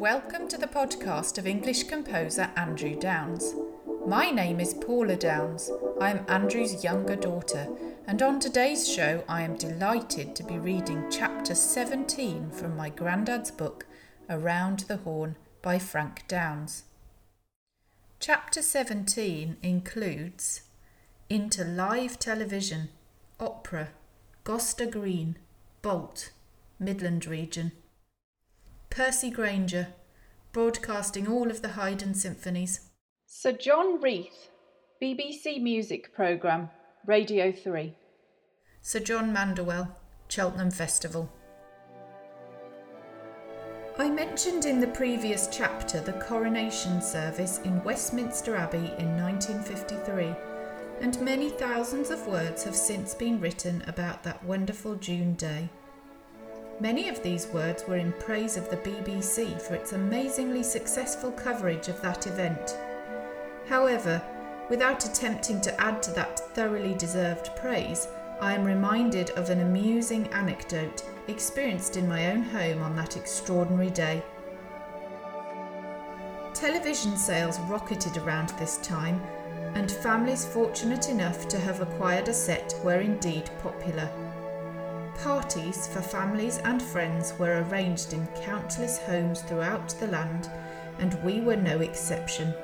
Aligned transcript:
welcome 0.00 0.48
to 0.48 0.56
the 0.56 0.66
podcast 0.66 1.36
of 1.36 1.46
English 1.46 1.82
composer 1.82 2.50
Andrew 2.56 2.98
Downes. 2.98 3.54
My 4.06 4.30
name 4.30 4.58
is 4.58 4.72
Paula 4.72 5.14
Downes. 5.14 5.70
I 6.00 6.10
am 6.10 6.24
Andrew's 6.26 6.82
younger 6.82 7.16
daughter, 7.16 7.68
and 8.06 8.22
on 8.22 8.40
today's 8.40 8.90
show, 8.90 9.22
I 9.28 9.42
am 9.42 9.58
delighted 9.58 10.34
to 10.36 10.42
be 10.42 10.58
reading 10.58 11.04
chapter 11.10 11.54
17 11.54 12.50
from 12.50 12.78
my 12.78 12.88
granddad's 12.88 13.50
book, 13.50 13.84
Around 14.30 14.86
the 14.88 14.96
Horn 14.96 15.36
by 15.60 15.78
Frank 15.78 16.26
Downes. 16.26 16.84
Chapter 18.20 18.62
17 18.62 19.58
includes 19.62 20.62
Into 21.28 21.62
Live 21.62 22.18
Television, 22.18 22.88
Opera, 23.38 23.90
Gosta 24.46 24.90
Green, 24.90 25.36
Boult, 25.82 26.30
Midland 26.78 27.26
Region. 27.26 27.72
Percy 28.90 29.30
Grainger, 29.30 29.94
broadcasting 30.52 31.28
all 31.28 31.50
of 31.50 31.62
the 31.62 31.70
Haydn 31.70 32.14
symphonies. 32.14 32.90
Sir 33.26 33.52
John 33.52 34.00
Reith, 34.00 34.50
BBC 35.00 35.60
Music 35.60 36.14
Programme, 36.14 36.70
Radio 37.06 37.52
3. 37.52 37.94
Sir 38.82 39.00
John 39.00 39.32
Manduell, 39.32 39.94
Cheltenham 40.28 40.70
Festival. 40.70 41.30
I 43.98 44.08
mentioned 44.08 44.64
in 44.64 44.80
the 44.80 44.86
previous 44.88 45.48
chapter 45.52 46.00
the 46.00 46.14
coronation 46.14 47.02
service 47.02 47.60
in 47.64 47.84
Westminster 47.84 48.56
Abbey 48.56 48.92
in 48.98 49.16
1953, 49.16 50.34
and 51.00 51.20
many 51.20 51.50
thousands 51.50 52.10
of 52.10 52.26
words 52.26 52.64
have 52.64 52.74
since 52.74 53.14
been 53.14 53.40
written 53.40 53.82
about 53.86 54.22
that 54.22 54.42
wonderful 54.42 54.94
June 54.96 55.34
day. 55.34 55.68
Many 56.80 57.10
of 57.10 57.22
these 57.22 57.46
words 57.48 57.86
were 57.86 57.96
in 57.96 58.12
praise 58.12 58.56
of 58.56 58.70
the 58.70 58.78
BBC 58.78 59.60
for 59.60 59.74
its 59.74 59.92
amazingly 59.92 60.62
successful 60.62 61.30
coverage 61.30 61.88
of 61.88 62.00
that 62.00 62.26
event. 62.26 62.78
However, 63.68 64.22
without 64.70 65.04
attempting 65.04 65.60
to 65.60 65.78
add 65.78 66.02
to 66.04 66.10
that 66.12 66.38
thoroughly 66.54 66.94
deserved 66.94 67.54
praise, 67.56 68.08
I 68.40 68.54
am 68.54 68.64
reminded 68.64 69.28
of 69.32 69.50
an 69.50 69.60
amusing 69.60 70.26
anecdote 70.28 71.04
experienced 71.28 71.98
in 71.98 72.08
my 72.08 72.32
own 72.32 72.42
home 72.42 72.80
on 72.80 72.96
that 72.96 73.14
extraordinary 73.14 73.90
day. 73.90 74.22
Television 76.54 77.14
sales 77.18 77.60
rocketed 77.68 78.16
around 78.16 78.48
this 78.58 78.78
time, 78.78 79.20
and 79.74 79.92
families 79.92 80.46
fortunate 80.46 81.10
enough 81.10 81.46
to 81.48 81.58
have 81.58 81.82
acquired 81.82 82.28
a 82.28 82.32
set 82.32 82.74
were 82.82 83.00
indeed 83.00 83.50
popular. 83.62 84.10
Parties 85.22 85.86
for 85.86 86.00
families 86.00 86.56
and 86.64 86.82
friends 86.82 87.34
were 87.38 87.62
arranged 87.64 88.14
in 88.14 88.26
countless 88.42 88.96
homes 88.96 89.42
throughout 89.42 89.90
the 90.00 90.06
land, 90.06 90.48
and 90.98 91.12
we 91.22 91.42
were 91.42 91.56
no 91.56 91.80
exception. 91.80 92.54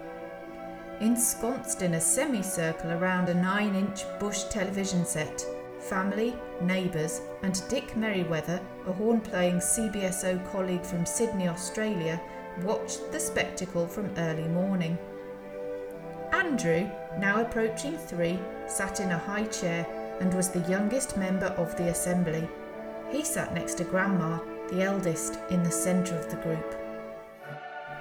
Ensconced 1.01 1.83
in 1.83 1.93
a 1.95 2.01
semicircle 2.01 2.93
around 2.93 3.29
a 3.29 3.35
9 3.35 3.75
inch 3.75 4.05
Bush 4.19 4.45
television 4.45 5.05
set, 5.05 5.45
family, 5.81 6.35
neighbours, 6.63 7.21
and 7.43 7.63
Dick 7.69 7.95
Merriweather, 7.95 8.63
a 8.87 8.93
horn 8.93 9.21
playing 9.21 9.57
CBSO 9.57 10.51
colleague 10.51 10.87
from 10.87 11.05
Sydney, 11.05 11.49
Australia, 11.49 12.19
watched 12.63 13.13
the 13.13 13.21
spectacle 13.21 13.87
from 13.87 14.11
early 14.17 14.49
morning. 14.49 14.97
Andrew, 16.33 16.89
now 17.19 17.43
approaching 17.43 17.99
three, 17.99 18.39
sat 18.67 19.01
in 19.01 19.11
a 19.11 19.19
high 19.19 19.45
chair 19.45 19.87
and 20.21 20.33
was 20.35 20.49
the 20.49 20.69
youngest 20.71 21.17
member 21.17 21.47
of 21.47 21.77
the 21.77 21.89
assembly. 21.89 22.49
He 23.11 23.25
sat 23.25 23.55
next 23.55 23.75
to 23.75 23.85
Grandma, 23.85 24.39
the 24.69 24.83
eldest, 24.83 25.39
in 25.51 25.63
the 25.63 25.71
centre 25.71 26.17
of 26.17 26.29
the 26.31 26.37
group. 26.37 26.75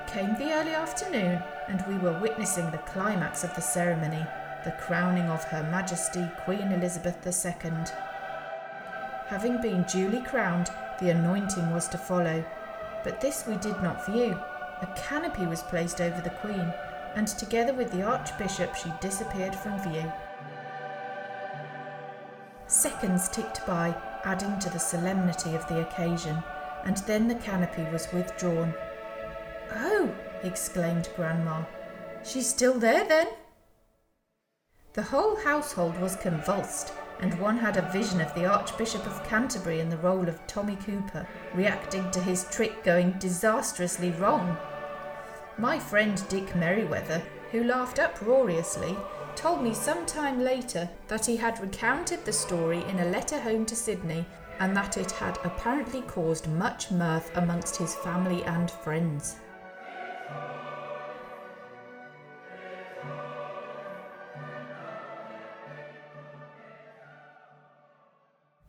Came 0.08 0.34
the 0.36 0.54
early 0.54 0.74
afternoon, 0.74 1.42
and 1.68 1.84
we 1.88 1.98
were 1.98 2.20
witnessing 2.20 2.70
the 2.72 2.78
climax 2.80 3.44
of 3.44 3.54
the 3.56 3.62
ceremony, 3.62 4.26
the 4.64 4.76
crowning 4.80 5.30
of 5.30 5.44
Her 5.44 5.64
Majesty 5.72 6.28
Queen 6.44 6.72
Elizabeth 6.72 7.26
II. 7.26 7.72
Having 9.28 9.62
been 9.62 9.84
duly 9.84 10.22
crowned, 10.22 10.70
the 11.00 11.10
anointing 11.10 11.72
was 11.72 11.88
to 11.90 11.98
follow, 11.98 12.44
but 13.04 13.22
this 13.22 13.46
we 13.48 13.58
did 13.58 13.82
not 13.84 14.06
view. 14.06 14.40
A 14.82 14.88
canopy 14.96 15.46
was 15.46 15.64
placed 15.64 16.02
over 16.02 16.22
the 16.22 16.30
Queen, 16.30 16.74
and 17.16 17.28
together 17.28 17.74
with 17.74 17.92
the 17.92 18.02
Archbishop 18.02 18.76
she 18.76 18.92
disappeared 19.02 19.56
from 19.56 19.80
view. 19.80 20.12
Seconds 22.86 23.30
ticked 23.30 23.66
by, 23.66 23.96
adding 24.26 24.60
to 24.60 24.70
the 24.70 24.78
solemnity 24.78 25.56
of 25.56 25.68
the 25.68 25.82
occasion, 25.82 26.44
and 26.84 26.98
then 27.08 27.28
the 27.28 27.34
canopy 27.34 27.82
was 27.92 28.14
withdrawn. 28.14 28.76
Oh! 29.74 30.14
exclaimed 30.44 31.10
Grandma. 31.16 31.64
She's 32.24 32.48
still 32.48 32.78
there 32.78 33.04
then? 33.04 33.30
The 34.94 35.02
whole 35.02 35.36
household 35.38 36.00
was 36.00 36.16
convulsed, 36.18 36.94
and 37.20 37.40
one 37.40 37.58
had 37.58 37.76
a 37.76 37.92
vision 37.92 38.22
of 38.22 38.32
the 38.36 38.46
Archbishop 38.46 39.08
of 39.08 39.28
Canterbury 39.28 39.80
in 39.80 39.90
the 39.90 39.98
role 39.98 40.30
of 40.30 40.46
Tommy 40.46 40.76
Cooper, 40.76 41.28
reacting 41.56 42.12
to 42.12 42.22
his 42.22 42.44
trick 42.52 42.84
going 42.84 43.14
disastrously 43.14 44.12
wrong. 44.12 44.60
My 45.58 45.80
friend 45.80 46.24
Dick 46.30 46.56
Merriweather, 46.56 47.24
who 47.52 47.64
laughed 47.64 47.98
uproariously, 47.98 48.96
told 49.36 49.62
me 49.62 49.74
some 49.74 50.06
time 50.06 50.42
later 50.42 50.90
that 51.08 51.26
he 51.26 51.36
had 51.36 51.60
recounted 51.60 52.24
the 52.24 52.34
story 52.34 52.84
in 52.90 53.00
a 53.00 53.10
letter 53.10 53.40
home 53.40 53.66
to 53.66 53.76
Sydney 53.76 54.26
and 54.60 54.76
that 54.76 54.98
it 54.98 55.12
had 55.12 55.38
apparently 55.44 56.02
caused 56.04 56.48
much 56.48 56.92
mirth 56.92 57.30
amongst 57.36 57.76
his 57.76 57.96
family 57.96 58.44
and 58.44 58.72
friends. 58.72 59.36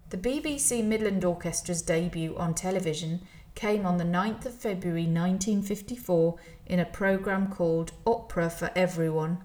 The 0.08 0.16
BBC 0.16 0.84
Midland 0.84 1.24
Orchestra's 1.24 1.82
debut 1.82 2.36
on 2.36 2.54
television 2.54 3.22
came 3.54 3.84
on 3.84 3.96
the 3.96 4.04
9th 4.04 4.46
of 4.46 4.54
February 4.54 5.02
1954 5.02 6.36
in 6.66 6.78
a 6.78 6.84
programme 6.84 7.48
called 7.48 7.92
Opera 8.06 8.50
for 8.50 8.70
Everyone. 8.76 9.44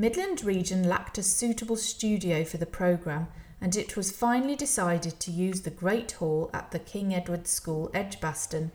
Midland 0.00 0.42
Region 0.42 0.88
lacked 0.88 1.18
a 1.18 1.22
suitable 1.22 1.76
studio 1.76 2.42
for 2.42 2.56
the 2.56 2.64
programme, 2.64 3.28
and 3.60 3.76
it 3.76 3.98
was 3.98 4.10
finally 4.10 4.56
decided 4.56 5.20
to 5.20 5.30
use 5.30 5.60
the 5.60 5.68
Great 5.68 6.12
Hall 6.12 6.48
at 6.54 6.70
the 6.70 6.78
King 6.78 7.14
Edward 7.14 7.46
School, 7.46 7.90
Edgbaston. 7.92 8.70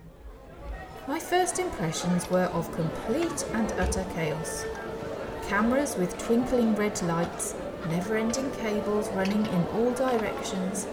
My 1.07 1.17
first 1.17 1.57
impressions 1.57 2.29
were 2.29 2.51
of 2.53 2.71
complete 2.75 3.43
and 3.53 3.71
utter 3.79 4.05
chaos. 4.13 4.65
Cameras 5.47 5.97
with 5.97 6.15
twinkling 6.19 6.75
red 6.75 7.01
lights, 7.01 7.55
never 7.89 8.17
ending 8.17 8.51
cables 8.57 9.09
running 9.09 9.47
in 9.47 9.65
all 9.73 9.91
directions, 9.93 10.85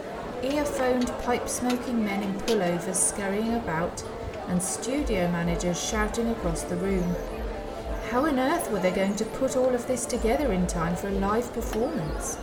earphoned, 0.42 1.08
pipe 1.24 1.46
smoking 1.46 2.02
men 2.02 2.22
in 2.22 2.32
pullovers 2.40 2.94
scurrying 2.94 3.52
about, 3.56 4.02
and 4.48 4.62
studio 4.62 5.30
managers 5.30 5.78
shouting 5.78 6.30
across 6.30 6.62
the 6.62 6.76
room. 6.76 7.14
How 8.12 8.26
on 8.26 8.38
earth 8.38 8.70
were 8.70 8.78
they 8.78 8.90
going 8.90 9.16
to 9.16 9.24
put 9.24 9.56
all 9.56 9.74
of 9.74 9.86
this 9.86 10.04
together 10.04 10.52
in 10.52 10.66
time 10.66 10.96
for 10.96 11.08
a 11.08 11.12
live 11.12 11.50
performance? 11.54 12.36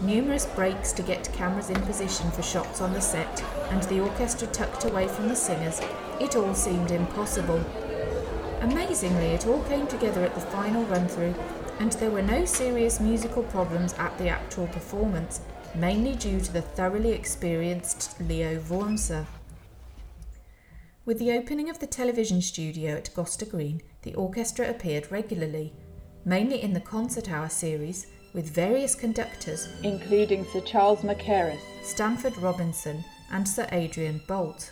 Numerous 0.00 0.46
breaks 0.46 0.92
to 0.92 1.02
get 1.02 1.32
cameras 1.32 1.68
in 1.68 1.82
position 1.82 2.30
for 2.30 2.42
shots 2.42 2.80
on 2.80 2.92
the 2.92 3.00
set, 3.00 3.42
and 3.72 3.82
the 3.82 3.98
orchestra 3.98 4.46
tucked 4.46 4.84
away 4.84 5.08
from 5.08 5.26
the 5.26 5.34
singers, 5.34 5.80
it 6.20 6.36
all 6.36 6.54
seemed 6.54 6.92
impossible. 6.92 7.60
Amazingly, 8.60 9.30
it 9.30 9.48
all 9.48 9.64
came 9.64 9.88
together 9.88 10.22
at 10.22 10.36
the 10.36 10.42
final 10.42 10.84
run 10.84 11.08
through, 11.08 11.34
and 11.80 11.90
there 11.94 12.12
were 12.12 12.22
no 12.22 12.44
serious 12.44 13.00
musical 13.00 13.42
problems 13.42 13.94
at 13.94 14.16
the 14.16 14.28
actual 14.28 14.68
performance, 14.68 15.40
mainly 15.74 16.14
due 16.14 16.38
to 16.38 16.52
the 16.52 16.62
thoroughly 16.62 17.10
experienced 17.10 18.14
Leo 18.20 18.60
Wurmser. 18.60 19.26
With 21.08 21.20
the 21.20 21.32
opening 21.32 21.70
of 21.70 21.78
the 21.78 21.86
television 21.86 22.42
studio 22.42 22.96
at 22.96 23.14
Gosta 23.14 23.48
Green, 23.48 23.80
the 24.02 24.12
orchestra 24.12 24.68
appeared 24.68 25.10
regularly, 25.10 25.72
mainly 26.26 26.62
in 26.62 26.74
the 26.74 26.80
concert 26.80 27.30
hour 27.30 27.48
series, 27.48 28.08
with 28.34 28.50
various 28.50 28.94
conductors, 28.94 29.68
including 29.82 30.44
Sir 30.52 30.60
Charles 30.60 31.00
Mackerras, 31.00 31.62
Stanford 31.82 32.36
Robinson, 32.36 33.02
and 33.32 33.48
Sir 33.48 33.66
Adrian 33.72 34.20
Boult. 34.28 34.70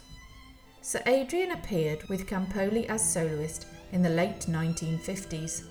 Sir 0.82 1.00
Adrian 1.06 1.52
appeared 1.52 2.06
with 2.10 2.26
Campoli 2.26 2.84
as 2.84 3.10
soloist 3.10 3.66
in 3.92 4.02
the 4.02 4.10
late 4.10 4.40
1950s. 4.40 5.62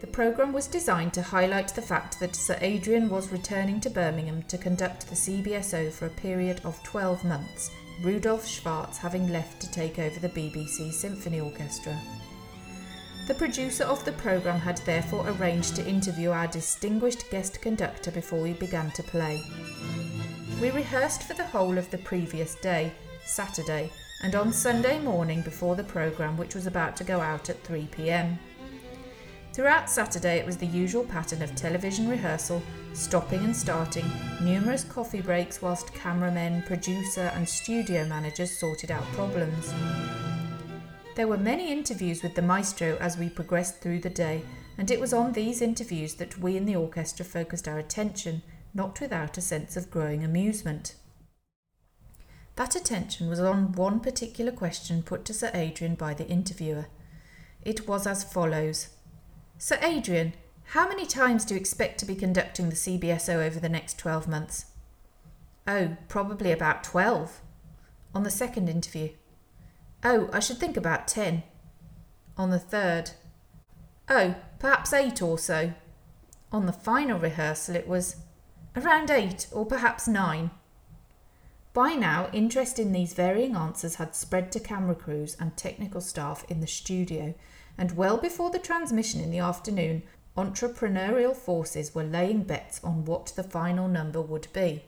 The 0.00 0.08
programme 0.08 0.52
was 0.52 0.66
designed 0.66 1.14
to 1.14 1.22
highlight 1.22 1.68
the 1.68 1.80
fact 1.80 2.18
that 2.18 2.34
Sir 2.34 2.58
Adrian 2.60 3.08
was 3.08 3.30
returning 3.30 3.78
to 3.82 3.90
Birmingham 3.90 4.42
to 4.48 4.58
conduct 4.58 5.06
the 5.06 5.14
CBSO 5.14 5.92
for 5.92 6.06
a 6.06 6.20
period 6.24 6.60
of 6.64 6.82
12 6.82 7.22
months, 7.22 7.70
Rudolf 8.02 8.46
Schwarz 8.46 8.98
having 8.98 9.28
left 9.28 9.58
to 9.60 9.70
take 9.70 9.98
over 9.98 10.20
the 10.20 10.28
BBC 10.28 10.92
Symphony 10.92 11.40
Orchestra. 11.40 11.98
The 13.26 13.34
producer 13.34 13.84
of 13.84 14.04
the 14.04 14.12
programme 14.12 14.60
had 14.60 14.76
therefore 14.78 15.26
arranged 15.28 15.76
to 15.76 15.88
interview 15.88 16.30
our 16.30 16.46
distinguished 16.46 17.30
guest 17.30 17.62
conductor 17.62 18.10
before 18.10 18.40
we 18.40 18.52
began 18.52 18.90
to 18.92 19.02
play. 19.02 19.42
We 20.60 20.70
rehearsed 20.70 21.22
for 21.22 21.34
the 21.34 21.46
whole 21.46 21.78
of 21.78 21.90
the 21.90 21.98
previous 21.98 22.54
day, 22.56 22.92
Saturday, 23.24 23.90
and 24.22 24.34
on 24.34 24.52
Sunday 24.52 25.00
morning 25.00 25.40
before 25.40 25.74
the 25.74 25.84
programme, 25.84 26.36
which 26.36 26.54
was 26.54 26.66
about 26.66 26.96
to 26.96 27.04
go 27.04 27.20
out 27.20 27.48
at 27.48 27.62
3 27.64 27.88
pm. 27.90 28.38
Throughout 29.54 29.88
Saturday, 29.88 30.38
it 30.38 30.46
was 30.46 30.58
the 30.58 30.66
usual 30.66 31.04
pattern 31.04 31.40
of 31.40 31.54
television 31.54 32.08
rehearsal, 32.08 32.62
stopping 32.96 33.44
and 33.44 33.54
starting, 33.54 34.10
numerous 34.40 34.82
coffee 34.84 35.20
breaks 35.20 35.60
whilst 35.60 35.92
cameramen, 35.92 36.62
producer, 36.62 37.30
and 37.34 37.48
studio 37.48 38.06
managers 38.06 38.58
sorted 38.58 38.90
out 38.90 39.04
problems. 39.12 39.72
There 41.14 41.28
were 41.28 41.36
many 41.36 41.70
interviews 41.70 42.22
with 42.22 42.34
the 42.34 42.42
maestro 42.42 42.96
as 42.96 43.18
we 43.18 43.28
progressed 43.28 43.80
through 43.80 44.00
the 44.00 44.10
day, 44.10 44.42
and 44.78 44.90
it 44.90 45.00
was 45.00 45.12
on 45.12 45.32
these 45.32 45.62
interviews 45.62 46.14
that 46.14 46.38
we 46.38 46.56
in 46.56 46.64
the 46.64 46.76
orchestra 46.76 47.24
focused 47.24 47.68
our 47.68 47.78
attention, 47.78 48.42
not 48.74 49.00
without 49.00 49.38
a 49.38 49.42
sense 49.42 49.76
of 49.76 49.90
growing 49.90 50.24
amusement. 50.24 50.94
That 52.56 52.74
attention 52.74 53.28
was 53.28 53.40
on 53.40 53.72
one 53.72 54.00
particular 54.00 54.52
question 54.52 55.02
put 55.02 55.26
to 55.26 55.34
Sir 55.34 55.50
Adrian 55.52 55.94
by 55.94 56.14
the 56.14 56.26
interviewer. 56.26 56.86
It 57.62 57.86
was 57.86 58.06
as 58.06 58.24
follows 58.24 58.88
Sir 59.58 59.78
Adrian, 59.82 60.32
how 60.68 60.88
many 60.88 61.06
times 61.06 61.44
do 61.44 61.54
you 61.54 61.60
expect 61.60 61.98
to 61.98 62.06
be 62.06 62.14
conducting 62.14 62.68
the 62.68 62.76
CBSO 62.76 63.44
over 63.44 63.60
the 63.60 63.68
next 63.68 63.98
12 63.98 64.28
months? 64.28 64.66
Oh, 65.66 65.96
probably 66.08 66.52
about 66.52 66.84
12. 66.84 67.40
On 68.14 68.22
the 68.22 68.30
second 68.30 68.68
interview, 68.68 69.10
Oh, 70.04 70.28
I 70.32 70.40
should 70.40 70.58
think 70.58 70.76
about 70.76 71.08
ten. 71.08 71.42
On 72.36 72.50
the 72.50 72.58
third. 72.58 73.10
Oh, 74.08 74.36
perhaps 74.58 74.92
eight 74.92 75.20
or 75.20 75.38
so. 75.38 75.72
On 76.52 76.66
the 76.66 76.72
final 76.72 77.18
rehearsal, 77.18 77.74
it 77.74 77.88
was 77.88 78.16
around 78.76 79.10
eight 79.10 79.48
or 79.50 79.66
perhaps 79.66 80.06
nine. 80.06 80.50
By 81.72 81.94
now, 81.94 82.30
interest 82.32 82.78
in 82.78 82.92
these 82.92 83.14
varying 83.14 83.56
answers 83.56 83.96
had 83.96 84.14
spread 84.14 84.52
to 84.52 84.60
camera 84.60 84.94
crews 84.94 85.36
and 85.40 85.56
technical 85.56 86.00
staff 86.00 86.44
in 86.48 86.60
the 86.60 86.66
studio, 86.66 87.34
and 87.76 87.96
well 87.96 88.16
before 88.16 88.50
the 88.50 88.58
transmission 88.58 89.20
in 89.20 89.30
the 89.30 89.40
afternoon, 89.40 90.04
entrepreneurial 90.36 91.34
forces 91.34 91.94
were 91.94 92.04
laying 92.04 92.42
bets 92.42 92.80
on 92.84 93.04
what 93.04 93.32
the 93.36 93.42
final 93.42 93.88
number 93.88 94.20
would 94.20 94.48
be. 94.52 94.82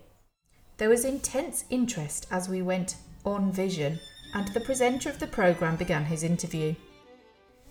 There 0.76 0.90
was 0.90 1.04
intense 1.04 1.64
interest 1.70 2.26
as 2.30 2.48
we 2.48 2.62
went 2.62 2.96
on 3.24 3.50
vision 3.50 3.98
and 4.34 4.48
the 4.48 4.60
presenter 4.60 5.08
of 5.08 5.18
the 5.18 5.26
programme 5.26 5.76
began 5.76 6.04
his 6.04 6.22
interview. 6.22 6.74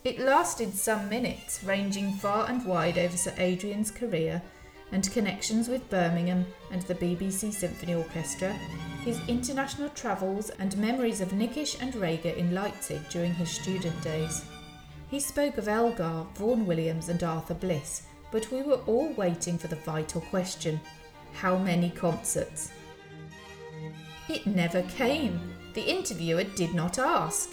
It 0.04 0.18
lasted 0.18 0.74
some 0.74 1.08
minutes, 1.08 1.62
ranging 1.64 2.12
far 2.14 2.48
and 2.48 2.64
wide 2.64 2.98
over 2.98 3.16
Sir 3.16 3.34
Adrian's 3.38 3.90
career 3.90 4.42
and 4.92 5.10
connections 5.12 5.68
with 5.68 5.88
Birmingham 5.90 6.46
and 6.70 6.82
the 6.82 6.94
BBC 6.94 7.52
Symphony 7.52 7.94
Orchestra, 7.94 8.52
his 9.04 9.20
international 9.28 9.90
travels, 9.90 10.50
and 10.50 10.76
memories 10.76 11.20
of 11.20 11.30
Nikisch 11.30 11.80
and 11.80 11.94
Reger 11.96 12.30
in 12.30 12.54
Leipzig 12.54 13.08
during 13.10 13.34
his 13.34 13.50
student 13.50 14.00
days. 14.02 14.44
He 15.10 15.20
spoke 15.20 15.56
of 15.56 15.68
Elgar, 15.68 16.26
Vaughan 16.34 16.66
Williams, 16.66 17.08
and 17.08 17.22
Arthur 17.22 17.54
Bliss, 17.54 18.02
but 18.30 18.50
we 18.52 18.62
were 18.62 18.80
all 18.86 19.12
waiting 19.14 19.56
for 19.56 19.68
the 19.68 19.76
vital 19.76 20.20
question 20.22 20.80
how 21.32 21.56
many 21.56 21.90
concerts? 21.90 22.72
It 24.28 24.46
never 24.46 24.82
came. 24.82 25.54
The 25.74 25.82
interviewer 25.82 26.44
did 26.44 26.74
not 26.74 26.98
ask. 26.98 27.50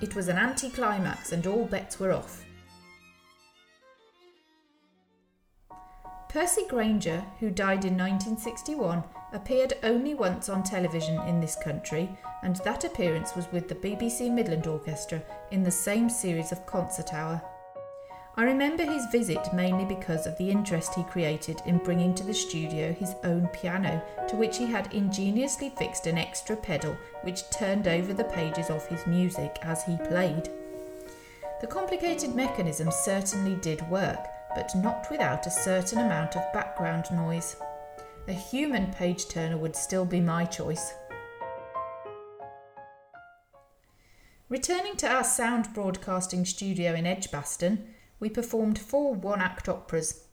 It 0.00 0.14
was 0.16 0.28
an 0.28 0.38
anticlimax 0.38 1.32
and 1.32 1.46
all 1.46 1.64
bets 1.66 2.00
were 2.00 2.12
off. 2.12 2.44
Percy 6.28 6.62
Grainger, 6.68 7.24
who 7.38 7.50
died 7.50 7.84
in 7.84 7.96
1961, 7.96 9.02
appeared 9.32 9.74
only 9.82 10.14
once 10.14 10.48
on 10.48 10.62
television 10.62 11.20
in 11.28 11.40
this 11.40 11.56
country, 11.56 12.08
and 12.42 12.56
that 12.56 12.84
appearance 12.84 13.34
was 13.34 13.50
with 13.52 13.68
the 13.68 13.74
BBC 13.74 14.30
Midland 14.30 14.66
Orchestra 14.66 15.22
in 15.50 15.62
the 15.62 15.70
same 15.70 16.08
series 16.08 16.52
of 16.52 16.66
concert 16.66 17.12
hour. 17.12 17.40
I 18.36 18.44
remember 18.44 18.84
his 18.84 19.06
visit 19.06 19.52
mainly 19.52 19.84
because 19.84 20.26
of 20.26 20.38
the 20.38 20.50
interest 20.50 20.94
he 20.94 21.02
created 21.04 21.60
in 21.66 21.78
bringing 21.78 22.14
to 22.14 22.24
the 22.24 22.32
studio 22.32 22.92
his 22.92 23.14
own 23.24 23.48
piano, 23.48 24.02
to 24.28 24.36
which 24.36 24.56
he 24.56 24.66
had 24.66 24.92
ingeniously 24.94 25.70
fixed 25.70 26.06
an 26.06 26.16
extra 26.16 26.56
pedal 26.56 26.96
which 27.22 27.48
turned 27.50 27.86
over 27.86 28.14
the 28.14 28.24
pages 28.24 28.70
of 28.70 28.86
his 28.86 29.06
music 29.06 29.58
as 29.62 29.84
he 29.84 29.96
played. 30.08 30.48
The 31.60 31.66
complicated 31.66 32.34
mechanism 32.34 32.90
certainly 32.90 33.56
did 33.56 33.90
work, 33.90 34.26
but 34.54 34.74
not 34.76 35.10
without 35.10 35.46
a 35.46 35.50
certain 35.50 35.98
amount 35.98 36.36
of 36.36 36.52
background 36.54 37.06
noise. 37.12 37.56
A 38.28 38.32
human 38.32 38.92
page 38.92 39.28
turner 39.28 39.56
would 39.56 39.74
still 39.74 40.04
be 40.04 40.20
my 40.20 40.44
choice. 40.44 40.92
Returning 44.48 44.96
to 44.96 45.08
our 45.08 45.24
sound 45.24 45.72
broadcasting 45.72 46.44
studio 46.44 46.94
in 46.94 47.06
Edgbaston, 47.06 47.94
we 48.18 48.28
performed 48.28 48.78
four 48.78 49.14
one 49.14 49.40
act 49.40 49.68
operas 49.68 50.24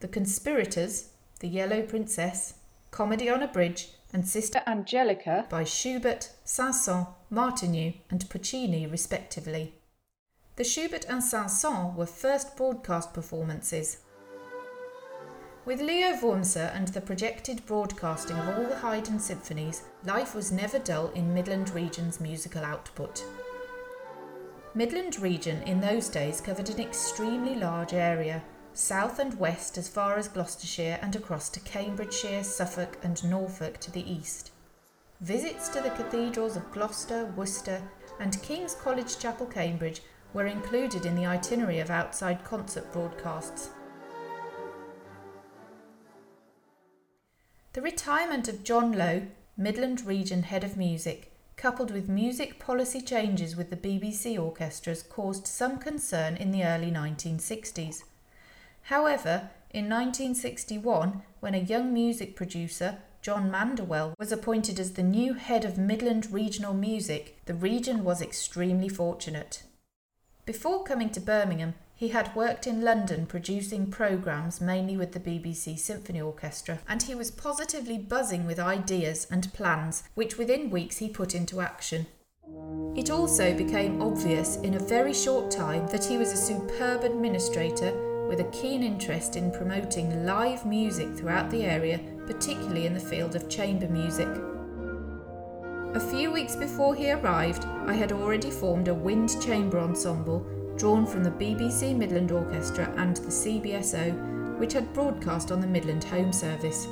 The 0.00 0.08
Conspirators, 0.08 1.10
The 1.38 1.48
Yellow 1.48 1.82
Princess, 1.82 2.54
Comedy 2.90 3.30
on 3.30 3.42
a 3.42 3.48
Bridge, 3.48 3.90
and 4.12 4.26
Sister 4.26 4.60
Angelica 4.66 5.46
by 5.48 5.64
Schubert, 5.64 6.30
Saint-Saëns, 6.44 7.08
Martinus, 7.30 7.94
and 8.10 8.28
Puccini, 8.28 8.86
respectively. 8.86 9.74
The 10.56 10.64
Schubert 10.64 11.06
and 11.08 11.22
Saint-Saëns 11.22 11.94
were 11.94 12.06
first 12.06 12.56
broadcast 12.56 13.14
performances. 13.14 13.98
With 15.66 15.82
Leo 15.82 16.16
Wurmser 16.16 16.74
and 16.74 16.88
the 16.88 17.02
projected 17.02 17.66
broadcasting 17.66 18.38
of 18.38 18.48
all 18.48 18.64
the 18.64 18.76
Haydn 18.76 19.20
symphonies, 19.20 19.82
life 20.04 20.34
was 20.34 20.50
never 20.50 20.78
dull 20.78 21.08
in 21.10 21.34
Midland 21.34 21.68
Region's 21.70 22.18
musical 22.18 22.64
output. 22.64 23.22
Midland 24.74 25.20
Region 25.20 25.62
in 25.64 25.80
those 25.80 26.08
days 26.08 26.40
covered 26.40 26.70
an 26.70 26.80
extremely 26.80 27.56
large 27.56 27.92
area, 27.92 28.42
south 28.72 29.18
and 29.18 29.38
west 29.38 29.76
as 29.76 29.86
far 29.86 30.16
as 30.16 30.28
Gloucestershire 30.28 30.98
and 31.02 31.14
across 31.14 31.50
to 31.50 31.60
Cambridgeshire, 31.60 32.42
Suffolk, 32.42 32.96
and 33.02 33.22
Norfolk 33.22 33.78
to 33.80 33.90
the 33.90 34.10
east. 34.10 34.52
Visits 35.20 35.68
to 35.68 35.82
the 35.82 35.90
cathedrals 35.90 36.56
of 36.56 36.72
Gloucester, 36.72 37.26
Worcester, 37.36 37.82
and 38.18 38.42
King's 38.42 38.74
College 38.74 39.18
Chapel, 39.18 39.44
Cambridge 39.46 40.00
were 40.32 40.46
included 40.46 41.04
in 41.04 41.16
the 41.16 41.26
itinerary 41.26 41.80
of 41.80 41.90
outside 41.90 42.44
concert 42.44 42.90
broadcasts. 42.94 43.68
The 47.72 47.82
retirement 47.82 48.48
of 48.48 48.64
John 48.64 48.90
Lowe, 48.90 49.28
Midland 49.56 50.04
Region 50.04 50.42
Head 50.42 50.64
of 50.64 50.76
Music, 50.76 51.30
coupled 51.56 51.92
with 51.92 52.08
music 52.08 52.58
policy 52.58 53.00
changes 53.00 53.54
with 53.54 53.70
the 53.70 53.76
BBC 53.76 54.36
orchestras, 54.36 55.04
caused 55.04 55.46
some 55.46 55.78
concern 55.78 56.36
in 56.36 56.50
the 56.50 56.64
early 56.64 56.90
1960s. 56.90 58.02
However, 58.82 59.50
in 59.70 59.88
1961, 59.88 61.22
when 61.38 61.54
a 61.54 61.58
young 61.58 61.94
music 61.94 62.34
producer, 62.34 62.98
John 63.22 63.48
Manduell, 63.52 64.14
was 64.18 64.32
appointed 64.32 64.80
as 64.80 64.94
the 64.94 65.04
new 65.04 65.34
head 65.34 65.64
of 65.64 65.78
Midland 65.78 66.32
Regional 66.32 66.74
Music, 66.74 67.38
the 67.44 67.54
region 67.54 68.02
was 68.02 68.20
extremely 68.20 68.88
fortunate. 68.88 69.62
Before 70.44 70.82
coming 70.82 71.10
to 71.10 71.20
Birmingham, 71.20 71.74
he 72.00 72.08
had 72.08 72.34
worked 72.34 72.66
in 72.66 72.80
London 72.80 73.26
producing 73.26 73.90
programmes 73.90 74.58
mainly 74.58 74.96
with 74.96 75.12
the 75.12 75.20
BBC 75.20 75.78
Symphony 75.78 76.18
Orchestra, 76.18 76.78
and 76.88 77.02
he 77.02 77.14
was 77.14 77.30
positively 77.30 77.98
buzzing 77.98 78.46
with 78.46 78.58
ideas 78.58 79.26
and 79.30 79.52
plans, 79.52 80.04
which 80.14 80.38
within 80.38 80.70
weeks 80.70 80.96
he 80.96 81.10
put 81.10 81.34
into 81.34 81.60
action. 81.60 82.06
It 82.96 83.10
also 83.10 83.54
became 83.54 84.00
obvious 84.00 84.56
in 84.56 84.76
a 84.76 84.78
very 84.78 85.12
short 85.12 85.50
time 85.50 85.86
that 85.88 86.02
he 86.02 86.16
was 86.16 86.32
a 86.32 86.38
superb 86.38 87.04
administrator 87.04 87.92
with 88.26 88.40
a 88.40 88.50
keen 88.50 88.82
interest 88.82 89.36
in 89.36 89.50
promoting 89.50 90.24
live 90.24 90.64
music 90.64 91.14
throughout 91.14 91.50
the 91.50 91.64
area, 91.64 92.00
particularly 92.26 92.86
in 92.86 92.94
the 92.94 92.98
field 92.98 93.36
of 93.36 93.50
chamber 93.50 93.88
music. 93.88 94.28
A 95.94 96.00
few 96.00 96.32
weeks 96.32 96.56
before 96.56 96.94
he 96.94 97.10
arrived, 97.10 97.66
I 97.66 97.92
had 97.92 98.10
already 98.10 98.50
formed 98.50 98.88
a 98.88 98.94
wind 98.94 99.38
chamber 99.42 99.78
ensemble 99.78 100.46
drawn 100.80 101.04
from 101.04 101.22
the 101.22 101.30
BBC 101.30 101.94
Midland 101.94 102.32
Orchestra 102.32 102.90
and 102.96 103.14
the 103.18 103.28
CBSO, 103.28 104.58
which 104.58 104.72
had 104.72 104.90
broadcast 104.94 105.52
on 105.52 105.60
the 105.60 105.66
Midland 105.66 106.02
Home 106.04 106.32
Service. 106.32 106.88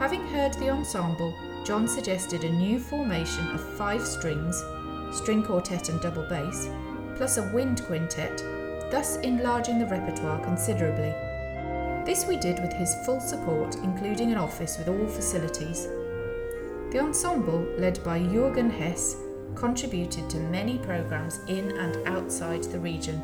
Having 0.00 0.26
heard 0.26 0.54
the 0.54 0.70
ensemble, 0.70 1.32
John 1.64 1.86
suggested 1.86 2.42
a 2.42 2.50
new 2.50 2.80
formation 2.80 3.48
of 3.52 3.76
five 3.76 4.04
strings, 4.04 4.60
string 5.12 5.44
quartet 5.44 5.88
and 5.88 6.00
double 6.00 6.28
bass, 6.28 6.68
plus 7.14 7.36
a 7.36 7.48
wind 7.54 7.84
quintet, 7.84 8.38
thus 8.90 9.18
enlarging 9.18 9.78
the 9.78 9.86
repertoire 9.86 10.42
considerably. 10.42 11.14
This 12.04 12.26
we 12.26 12.36
did 12.36 12.58
with 12.58 12.72
his 12.72 12.92
full 13.04 13.20
support, 13.20 13.76
including 13.84 14.32
an 14.32 14.38
office 14.38 14.78
with 14.78 14.88
all 14.88 15.06
facilities. 15.06 15.86
The 16.90 16.98
ensemble, 16.98 17.60
led 17.78 18.02
by 18.02 18.18
Jürgen 18.18 18.68
Hess, 18.68 19.16
contributed 19.56 20.30
to 20.30 20.38
many 20.38 20.78
programs 20.78 21.40
in 21.48 21.72
and 21.78 22.06
outside 22.06 22.62
the 22.64 22.78
region. 22.78 23.20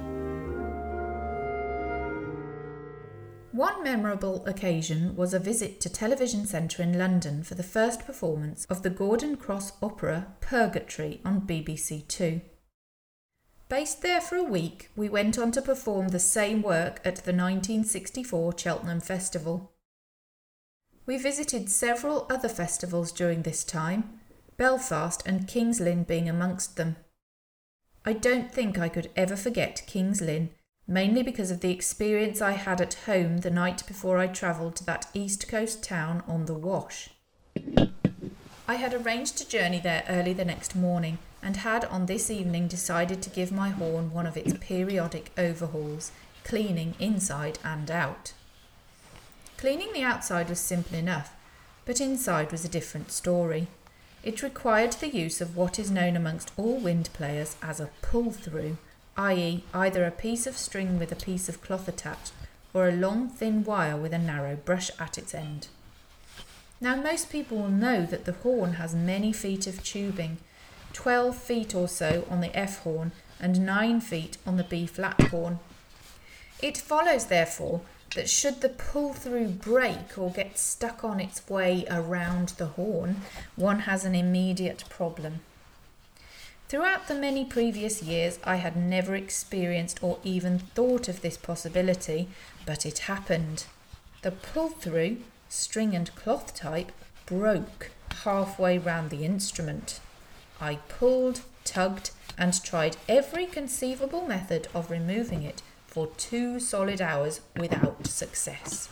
One 3.53 3.85
memorable 3.85 4.45
occasion 4.47 5.15
was 5.15 5.35
a 5.35 5.39
visit 5.39 5.79
to 5.83 5.91
Television 5.91 6.47
Centre 6.47 6.83
in 6.83 6.99
London 6.99 7.43
for 7.43 7.55
the 7.55 7.63
first 7.63 8.07
performance 8.07 8.65
of 8.71 8.83
the 8.83 8.89
Gordon 8.89 9.37
Crosse 9.37 9.73
opera 9.83 10.29
Purgatory 10.41 11.21
on 11.23 11.43
BBC 11.43 12.09
Two. 12.09 12.41
Based 13.69 14.01
there 14.01 14.23
for 14.23 14.37
a 14.37 14.43
week, 14.43 14.91
we 14.97 15.09
went 15.11 15.39
on 15.39 15.53
to 15.53 15.61
perform 15.61 16.09
the 16.09 16.19
same 16.19 16.63
work 16.63 17.01
at 17.05 17.17
the 17.17 17.33
1964 17.33 18.59
Cheltenham 18.59 19.01
Festival. 19.01 19.73
We 21.05 21.19
visited 21.19 21.69
several 21.69 22.27
other 22.31 22.49
festivals 22.49 23.13
during 23.13 23.43
this 23.43 23.65
time, 23.65 24.21
Belfast 24.57 25.23
and 25.27 25.49
King's 25.49 25.81
Lynn 25.81 26.05
being 26.05 26.29
amongst 26.29 26.77
them. 26.77 26.97
I 28.05 28.13
don't 28.13 28.53
think 28.53 28.79
I 28.79 28.89
could 28.89 29.11
ever 29.17 29.37
forget 29.37 29.83
King's 29.87 30.21
Lynn 30.21 30.51
mainly 30.87 31.23
because 31.23 31.51
of 31.51 31.61
the 31.61 31.71
experience 31.71 32.43
I 32.43 32.53
had 32.53 32.81
at 32.81 32.95
home 33.07 33.39
the 33.39 33.51
night 33.51 33.87
before 33.87 34.19
I 34.19 34.27
travelled 34.27 34.77
to 34.77 34.85
that 34.87 35.07
East 35.15 35.49
Coast 35.49 35.83
town 35.83 36.23
on 36.27 36.47
the 36.47 36.55
Wash. 36.55 37.11
I 38.69 38.75
had 38.75 38.95
arranged 38.95 39.39
to 39.39 39.49
journey 39.49 39.81
there 39.81 40.05
early 40.09 40.33
the 40.33 40.45
next 40.45 40.75
morning 40.75 41.19
and 41.43 41.59
had 41.59 41.85
on 41.87 42.07
this 42.07 42.31
evening 42.31 42.69
decided 42.69 43.23
to 43.23 43.31
give 43.31 43.53
my 43.53 43.71
horn 43.71 44.13
one 44.13 44.27
of 44.27 44.37
its 44.37 44.55
periodic 44.61 45.31
overhauls, 45.37 46.13
cleaning 46.45 46.95
inside 46.99 47.59
and 47.65 47.91
out. 47.91 48.33
Cleaning 49.57 49.93
the 49.93 50.03
outside 50.03 50.49
was 50.49 50.61
simple 50.61 50.97
enough, 50.97 51.35
but 51.85 52.01
inside 52.01 52.51
was 52.51 52.65
a 52.65 52.69
different 52.69 53.11
story. 53.11 53.69
It 54.23 54.43
required 54.43 54.93
the 54.93 55.09
use 55.09 55.41
of 55.41 55.57
what 55.57 55.79
is 55.79 55.91
known 55.91 56.17
amongst 56.17 56.53
all 56.57 56.77
wind 56.79 57.11
players 57.13 57.57
as 57.63 57.81
a 57.81 57.91
pull 58.03 58.31
through 58.31 58.79
i.e., 59.17 59.63
either 59.75 60.05
a 60.05 60.11
piece 60.11 60.47
of 60.47 60.57
string 60.57 60.99
with 60.99 61.13
a 61.13 61.17
piece 61.25 61.49
of 61.49 61.61
cloth 61.61 61.87
attached, 61.87 62.33
or 62.73 62.89
a 62.89 62.93
long 62.93 63.29
thin 63.29 63.63
wire 63.63 63.97
with 63.97 64.13
a 64.13 64.19
narrow 64.19 64.57
brush 64.57 64.91
at 64.99 65.19
its 65.19 65.35
end. 65.35 65.69
Now, 66.81 66.97
most 66.97 67.31
people 67.31 67.59
will 67.59 67.69
know 67.69 68.07
that 68.07 68.25
the 68.25 68.33
horn 68.33 68.75
has 68.75 68.95
many 68.95 69.33
feet 69.33 69.67
of 69.67 69.85
tubing, 69.85 70.39
12 70.95 71.37
feet 71.37 71.75
or 71.75 71.89
so 71.89 72.27
on 72.31 72.41
the 72.41 72.57
F 72.57 72.79
horn 72.81 73.13
and 73.39 73.65
9 73.65 74.01
feet 74.01 74.39
on 74.47 74.57
the 74.57 74.65
B 74.65 74.87
flat 74.87 75.21
horn. 75.29 75.59
It 76.61 76.79
follows, 76.79 77.27
therefore, 77.27 77.83
that 78.15 78.29
should 78.29 78.61
the 78.61 78.69
pull 78.69 79.13
through 79.15 79.49
break 79.49 80.19
or 80.19 80.31
get 80.31 80.59
stuck 80.59 81.03
on 81.03 81.21
its 81.21 81.49
way 81.49 81.85
around 81.91 82.51
the 82.51 82.67
horn, 82.67 83.23
one 83.57 83.81
has 83.81 84.05
an 84.05 84.15
immediate 84.15 84.85
problem. 84.89 85.41
Throughout 86.69 87.09
the 87.09 87.15
many 87.15 87.45
previous 87.45 88.03
years, 88.03 88.39
I 88.45 88.57
had 88.57 88.77
never 88.77 89.15
experienced 89.15 90.03
or 90.03 90.19
even 90.25 90.59
thought 90.59 91.09
of 91.09 91.21
this 91.21 91.37
possibility, 91.37 92.29
but 92.65 92.87
it 92.87 93.01
happened. 93.01 93.65
The 94.23 94.31
pull 94.31 94.69
through, 94.69 95.19
string 95.49 95.95
and 95.95 96.15
cloth 96.15 96.55
type, 96.55 96.93
broke 97.27 97.91
halfway 98.25 98.79
round 98.79 99.11
the 99.11 99.25
instrument. 99.25 100.01
I 100.61 100.77
pulled, 100.89 101.43
tugged, 101.65 102.11
and 102.39 102.63
tried 102.63 102.97
every 103.09 103.47
conceivable 103.47 104.27
method 104.27 104.69
of 104.75 104.91
removing 104.91 105.43
it 105.43 105.63
for 105.93 106.07
two 106.17 106.59
solid 106.59 107.03
hours 107.03 107.43
without 107.55 108.07
success. 108.07 108.89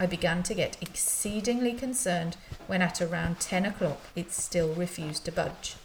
I 0.00 0.06
began 0.06 0.42
to 0.42 0.54
get 0.54 0.76
exceedingly 0.80 1.72
concerned 1.72 2.36
when 2.66 2.82
at 2.82 3.00
around 3.00 3.38
10 3.38 3.64
o'clock 3.64 4.00
it 4.16 4.32
still 4.32 4.74
refused 4.74 5.24
to 5.26 5.32
budge. 5.32 5.76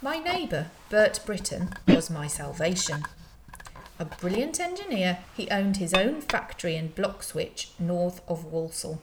My 0.00 0.16
neighbour, 0.16 0.70
Bert 0.88 1.20
Britton, 1.26 1.74
was 1.86 2.08
my 2.08 2.26
salvation. 2.26 3.04
A 3.98 4.06
brilliant 4.06 4.58
engineer, 4.58 5.18
he 5.36 5.50
owned 5.50 5.76
his 5.76 5.92
own 5.92 6.22
factory 6.22 6.74
in 6.74 6.88
Bloxwich, 6.88 7.68
north 7.78 8.22
of 8.26 8.46
Walsall. 8.46 9.02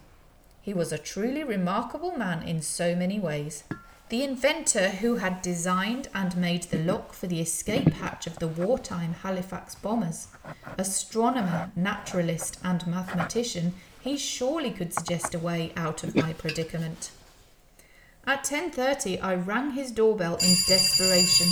He 0.63 0.73
was 0.73 0.91
a 0.91 0.97
truly 0.97 1.43
remarkable 1.43 2.17
man 2.17 2.41
in 2.41 2.63
so 2.63 2.95
many 2.95 3.19
ways. 3.19 3.63
The 4.11 4.25
inventor 4.25 4.89
who 4.89 5.15
had 5.15 5.41
designed 5.41 6.09
and 6.13 6.35
made 6.35 6.63
the 6.63 6.83
lock 6.83 7.13
for 7.13 7.27
the 7.27 7.39
escape 7.39 7.93
hatch 7.93 8.27
of 8.27 8.39
the 8.39 8.47
wartime 8.49 9.13
Halifax 9.13 9.73
bombers, 9.75 10.27
astronomer, 10.77 11.71
naturalist, 11.77 12.59
and 12.61 12.85
mathematician, 12.85 13.73
he 14.01 14.17
surely 14.17 14.71
could 14.71 14.93
suggest 14.93 15.33
a 15.33 15.39
way 15.39 15.71
out 15.77 16.03
of 16.03 16.13
my 16.13 16.33
predicament. 16.33 17.11
At 18.27 18.43
10:30 18.43 19.21
I 19.21 19.33
rang 19.33 19.71
his 19.71 19.91
doorbell 19.91 20.35
in 20.35 20.55
desperation. 20.67 21.47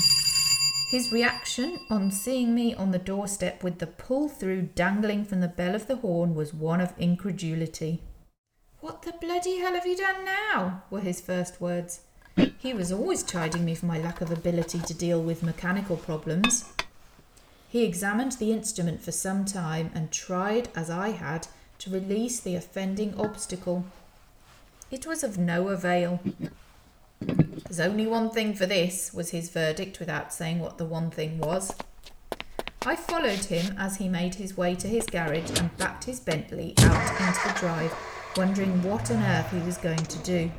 His 0.91 1.13
reaction 1.13 1.79
on 1.89 2.11
seeing 2.11 2.53
me 2.53 2.75
on 2.75 2.91
the 2.91 2.99
doorstep 2.99 3.63
with 3.63 3.79
the 3.79 3.87
pull 3.87 4.27
through 4.27 4.63
dangling 4.75 5.23
from 5.23 5.39
the 5.39 5.47
bell 5.47 5.75
of 5.75 5.87
the 5.87 5.95
horn 5.95 6.35
was 6.35 6.53
one 6.53 6.81
of 6.81 6.93
incredulity. 6.97 8.01
What 8.81 9.03
the 9.03 9.13
bloody 9.13 9.59
hell 9.59 9.75
have 9.75 9.87
you 9.87 9.95
done 9.95 10.25
now? 10.25 10.83
were 10.89 10.99
his 10.99 11.21
first 11.21 11.61
words. 11.61 12.01
He 12.58 12.74
was 12.74 12.91
always 12.91 13.24
chiding 13.24 13.65
me 13.65 13.75
for 13.75 13.86
my 13.86 14.00
lack 14.00 14.22
of 14.22 14.31
ability 14.31 14.79
to 14.79 14.93
deal 14.93 15.22
with 15.22 15.43
mechanical 15.43 15.98
problems. 15.98 16.65
He 17.69 17.84
examined 17.84 18.34
the 18.34 18.51
instrument 18.51 19.01
for 19.01 19.12
some 19.12 19.46
time 19.46 19.91
and 19.93 20.12
tried, 20.12 20.69
as 20.75 20.89
I 20.89 21.10
had, 21.10 21.48
to 21.79 21.89
release 21.89 22.39
the 22.39 22.55
offending 22.55 23.13
obstacle. 23.19 23.86
It 24.91 25.05
was 25.05 25.24
of 25.24 25.38
no 25.38 25.67
avail. 25.67 26.19
There's 27.22 27.79
only 27.79 28.08
one 28.08 28.31
thing 28.31 28.53
for 28.53 28.65
this, 28.65 29.13
was 29.13 29.31
his 29.31 29.50
verdict 29.50 30.00
without 30.00 30.34
saying 30.34 30.60
what 30.60 30.77
the 30.77 30.86
one 30.86 31.12
thing 31.12 31.38
was. 31.38 31.74
I 32.86 32.96
followed 32.96 33.46
him 33.46 33.75
as 33.77 33.98
he 33.98 34.08
made 34.08 34.36
his 34.36 34.58
way 34.58 34.74
to 34.75 34.88
his 34.88 35.05
garage 35.05 35.60
and 35.60 35.75
backed 35.77 36.05
his 36.05 36.19
Bentley 36.19 36.74
out 36.79 37.22
into 37.22 37.48
the 37.48 37.60
drive, 37.60 37.93
wondering 38.38 38.81
what 38.84 39.12
on 39.12 39.22
earth 39.22 39.51
he 39.51 39.60
was 39.60 39.77
going 39.77 39.98
to 39.98 40.17
do. 40.19 40.50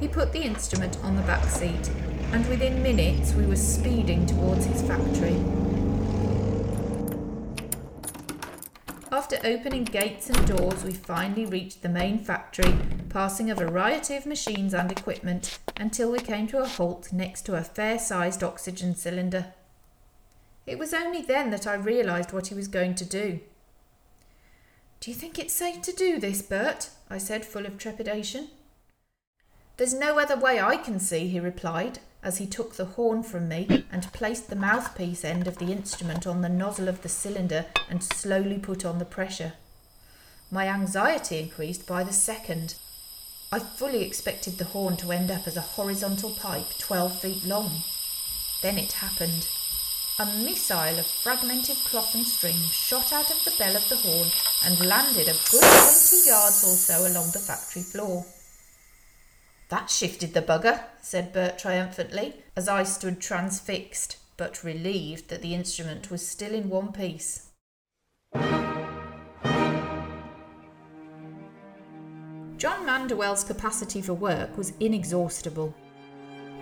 He 0.00 0.08
put 0.08 0.32
the 0.32 0.42
instrument 0.42 0.98
on 1.02 1.16
the 1.16 1.22
back 1.22 1.44
seat, 1.44 1.90
and 2.32 2.46
within 2.48 2.82
minutes 2.82 3.34
we 3.34 3.46
were 3.46 3.56
speeding 3.56 4.26
towards 4.26 4.64
his 4.64 4.82
factory. 4.82 5.36
After 9.12 9.38
opening 9.44 9.84
gates 9.84 10.30
and 10.30 10.46
doors, 10.46 10.82
we 10.82 10.92
finally 10.92 11.44
reached 11.44 11.82
the 11.82 11.88
main 11.88 12.18
factory, 12.18 12.74
passing 13.10 13.50
a 13.50 13.54
variety 13.54 14.16
of 14.16 14.24
machines 14.24 14.72
and 14.72 14.90
equipment 14.90 15.58
until 15.76 16.10
we 16.10 16.18
came 16.18 16.46
to 16.48 16.62
a 16.62 16.66
halt 16.66 17.12
next 17.12 17.42
to 17.42 17.54
a 17.54 17.62
fair 17.62 17.98
sized 17.98 18.42
oxygen 18.42 18.96
cylinder. 18.96 19.52
It 20.66 20.78
was 20.78 20.94
only 20.94 21.22
then 21.22 21.50
that 21.50 21.66
I 21.66 21.74
realised 21.74 22.32
what 22.32 22.46
he 22.46 22.54
was 22.54 22.68
going 22.68 22.94
to 22.96 23.04
do. 23.04 23.40
Do 25.00 25.10
you 25.10 25.16
think 25.16 25.38
it's 25.38 25.52
safe 25.52 25.82
to 25.82 25.92
do 25.92 26.18
this, 26.18 26.40
Bert? 26.42 26.90
I 27.10 27.18
said, 27.18 27.44
full 27.44 27.66
of 27.66 27.76
trepidation. 27.76 28.48
There's 29.82 29.94
no 29.94 30.16
other 30.16 30.36
way 30.36 30.60
I 30.60 30.76
can 30.76 31.00
see, 31.00 31.26
he 31.26 31.40
replied, 31.40 31.98
as 32.22 32.38
he 32.38 32.46
took 32.46 32.76
the 32.76 32.84
horn 32.84 33.24
from 33.24 33.48
me 33.48 33.84
and 33.90 34.12
placed 34.12 34.48
the 34.48 34.54
mouthpiece 34.54 35.24
end 35.24 35.48
of 35.48 35.58
the 35.58 35.72
instrument 35.72 36.24
on 36.24 36.40
the 36.40 36.48
nozzle 36.48 36.86
of 36.86 37.02
the 37.02 37.08
cylinder 37.08 37.66
and 37.90 38.00
slowly 38.00 38.60
put 38.60 38.84
on 38.84 39.00
the 39.00 39.04
pressure. 39.04 39.54
My 40.52 40.68
anxiety 40.68 41.40
increased 41.40 41.84
by 41.84 42.04
the 42.04 42.12
second. 42.12 42.76
I 43.50 43.58
fully 43.58 44.04
expected 44.04 44.58
the 44.58 44.66
horn 44.66 44.96
to 44.98 45.10
end 45.10 45.32
up 45.32 45.48
as 45.48 45.56
a 45.56 45.72
horizontal 45.74 46.30
pipe 46.36 46.78
12 46.78 47.20
feet 47.20 47.44
long. 47.44 47.82
Then 48.62 48.78
it 48.78 48.92
happened. 48.92 49.48
A 50.20 50.26
missile 50.26 51.00
of 51.00 51.06
fragmented 51.08 51.78
cloth 51.78 52.14
and 52.14 52.24
string 52.24 52.68
shot 52.70 53.12
out 53.12 53.32
of 53.32 53.44
the 53.44 53.54
bell 53.58 53.74
of 53.74 53.88
the 53.88 53.96
horn 53.96 54.28
and 54.64 54.86
landed 54.86 55.26
a 55.26 55.32
good 55.50 55.60
20 55.60 56.28
yards 56.28 56.62
or 56.62 56.76
so 56.76 57.00
along 57.00 57.32
the 57.32 57.40
factory 57.40 57.82
floor. 57.82 58.24
That 59.72 59.88
shifted 59.88 60.34
the 60.34 60.42
bugger, 60.42 60.84
said 61.00 61.32
Bert 61.32 61.58
triumphantly, 61.58 62.34
as 62.54 62.68
I 62.68 62.82
stood 62.82 63.22
transfixed, 63.22 64.18
but 64.36 64.62
relieved 64.62 65.30
that 65.30 65.40
the 65.40 65.54
instrument 65.54 66.10
was 66.10 66.28
still 66.28 66.52
in 66.52 66.68
one 66.68 66.92
piece. 66.92 67.46
John 72.58 72.84
Manduell's 72.84 73.44
capacity 73.44 74.02
for 74.02 74.12
work 74.12 74.58
was 74.58 74.74
inexhaustible. 74.78 75.74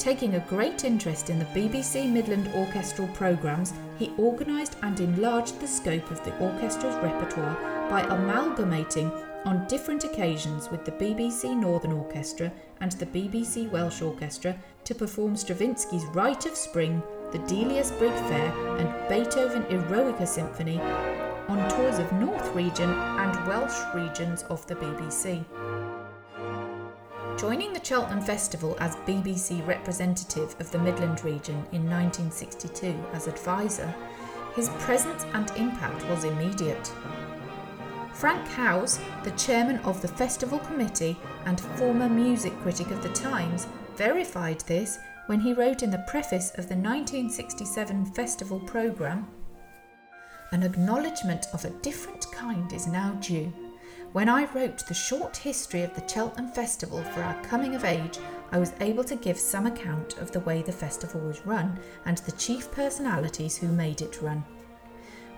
Taking 0.00 0.37
a 0.37 0.47
great 0.49 0.87
interest 0.87 1.28
in 1.28 1.38
the 1.38 1.45
BBC 1.45 2.11
Midland 2.11 2.49
orchestral 2.54 3.07
programmes, 3.09 3.75
he 3.99 4.14
organised 4.19 4.78
and 4.83 4.99
enlarged 4.99 5.61
the 5.61 5.69
scope 5.69 6.11
of 6.11 6.25
the 6.25 6.35
orchestra's 6.38 6.97
repertoire 7.04 7.54
by 7.90 8.00
amalgamating 8.04 9.12
on 9.45 9.66
different 9.66 10.04
occasions 10.04 10.71
with 10.71 10.87
the 10.87 10.92
BBC 10.92 11.54
Northern 11.54 11.92
Orchestra 11.92 12.50
and 12.80 12.92
the 12.92 13.04
BBC 13.04 13.71
Welsh 13.71 14.00
Orchestra 14.00 14.57
to 14.85 14.95
perform 14.95 15.37
Stravinsky's 15.37 16.07
Rite 16.14 16.47
of 16.47 16.57
Spring, 16.57 17.02
the 17.30 17.38
Delius 17.40 17.90
Brigg 17.90 18.14
Fair, 18.30 18.78
and 18.78 18.88
Beethoven 19.07 19.64
Eroica 19.64 20.26
Symphony 20.26 20.80
on 20.80 21.69
tours 21.69 21.99
of 21.99 22.11
North 22.12 22.49
Region 22.54 22.88
and 22.88 23.47
Welsh 23.47 23.78
regions 23.95 24.45
of 24.45 24.66
the 24.66 24.76
BBC. 24.76 25.45
Joining 27.40 27.73
the 27.73 27.82
Cheltenham 27.82 28.20
Festival 28.20 28.76
as 28.80 28.97
BBC 28.97 29.66
representative 29.66 30.54
of 30.61 30.70
the 30.70 30.78
Midland 30.78 31.25
region 31.25 31.54
in 31.73 31.88
1962 31.88 32.94
as 33.14 33.28
advisor, 33.28 33.94
his 34.54 34.68
presence 34.80 35.25
and 35.32 35.50
impact 35.56 36.06
was 36.11 36.25
immediate. 36.25 36.92
Frank 38.12 38.47
Howes, 38.49 39.00
the 39.25 39.30
chairman 39.38 39.78
of 39.78 40.02
the 40.02 40.09
festival 40.09 40.59
committee 40.59 41.16
and 41.47 41.59
former 41.78 42.11
music 42.11 42.52
critic 42.61 42.90
of 42.90 43.02
the 43.02 43.09
Times, 43.14 43.66
verified 43.97 44.61
this 44.66 44.99
when 45.25 45.40
he 45.40 45.54
wrote 45.54 45.82
in 45.82 45.90
the 45.90 46.04
preface 46.09 46.50
of 46.59 46.68
the 46.68 46.76
1967 46.76 48.04
festival 48.12 48.61
programme 48.61 49.26
An 50.52 50.62
acknowledgement 50.62 51.47
of 51.54 51.64
a 51.64 51.70
different 51.80 52.30
kind 52.32 52.70
is 52.75 52.87
now 52.87 53.12
due. 53.12 53.50
When 54.12 54.29
I 54.29 54.52
wrote 54.52 54.85
the 54.88 54.95
short 54.95 55.37
history 55.37 55.83
of 55.83 55.95
the 55.95 56.07
Cheltenham 56.09 56.50
Festival 56.50 57.00
for 57.00 57.23
our 57.23 57.40
coming 57.45 57.76
of 57.76 57.85
age, 57.85 58.19
I 58.50 58.59
was 58.59 58.73
able 58.81 59.05
to 59.05 59.14
give 59.14 59.38
some 59.38 59.67
account 59.67 60.19
of 60.19 60.33
the 60.33 60.40
way 60.40 60.62
the 60.62 60.73
festival 60.73 61.21
was 61.21 61.47
run 61.47 61.79
and 62.07 62.19
the 62.19 62.33
chief 62.33 62.73
personalities 62.73 63.57
who 63.57 63.69
made 63.69 64.02
it 64.02 64.21
run. 64.21 64.45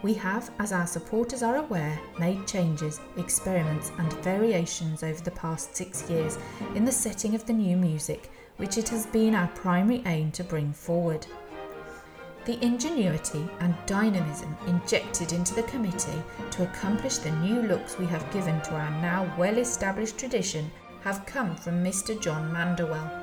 We 0.03 0.15
have, 0.15 0.51
as 0.59 0.73
our 0.73 0.87
supporters 0.87 1.43
are 1.43 1.57
aware, 1.57 2.01
made 2.19 2.47
changes, 2.47 2.99
experiments, 3.19 3.93
and 3.99 4.11
variations 4.25 5.03
over 5.03 5.23
the 5.23 5.33
past 5.33 5.77
six 5.77 6.09
years 6.09 6.39
in 6.75 6.87
the 6.87 6.93
setting 6.93 7.35
of 7.35 7.45
the 7.45 7.53
new 7.53 7.77
music, 7.77 8.31
which 8.57 8.79
it 8.79 8.89
has 8.89 9.05
been 9.05 9.35
our 9.35 9.49
primary 9.49 10.03
aim 10.07 10.33
to 10.33 10.45
bring 10.45 10.73
forward. 10.73 11.27
The 12.45 12.63
ingenuity 12.65 13.49
and 13.61 13.77
dynamism 13.87 14.57
injected 14.67 15.33
into 15.33 15.55
the 15.55 15.63
committee 15.63 16.23
to 16.51 16.65
accomplish 16.65 17.19
the 17.19 17.31
new 17.31 17.63
looks 17.63 17.99
we 17.99 18.07
have 18.07 18.33
given 18.33 18.61
to 18.63 18.75
our 18.75 18.91
now 19.01 19.33
well 19.39 19.59
established 19.59 20.19
tradition 20.19 20.69
have 21.03 21.25
come 21.25 21.55
from 21.55 21.85
Mr. 21.85 22.21
John 22.21 22.53
Manduell. 22.53 23.23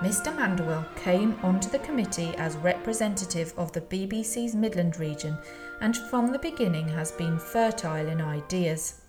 Mr. 0.00 0.34
Manduell 0.34 0.84
came 0.96 1.38
onto 1.44 1.68
the 1.70 1.78
committee 1.78 2.34
as 2.38 2.56
representative 2.56 3.54
of 3.56 3.70
the 3.70 3.82
BBC's 3.82 4.56
Midland 4.56 4.98
region 4.98 5.38
and 5.80 5.96
from 5.96 6.32
the 6.32 6.40
beginning 6.40 6.88
has 6.88 7.12
been 7.12 7.38
fertile 7.38 8.08
in 8.08 8.20
ideas. 8.20 9.02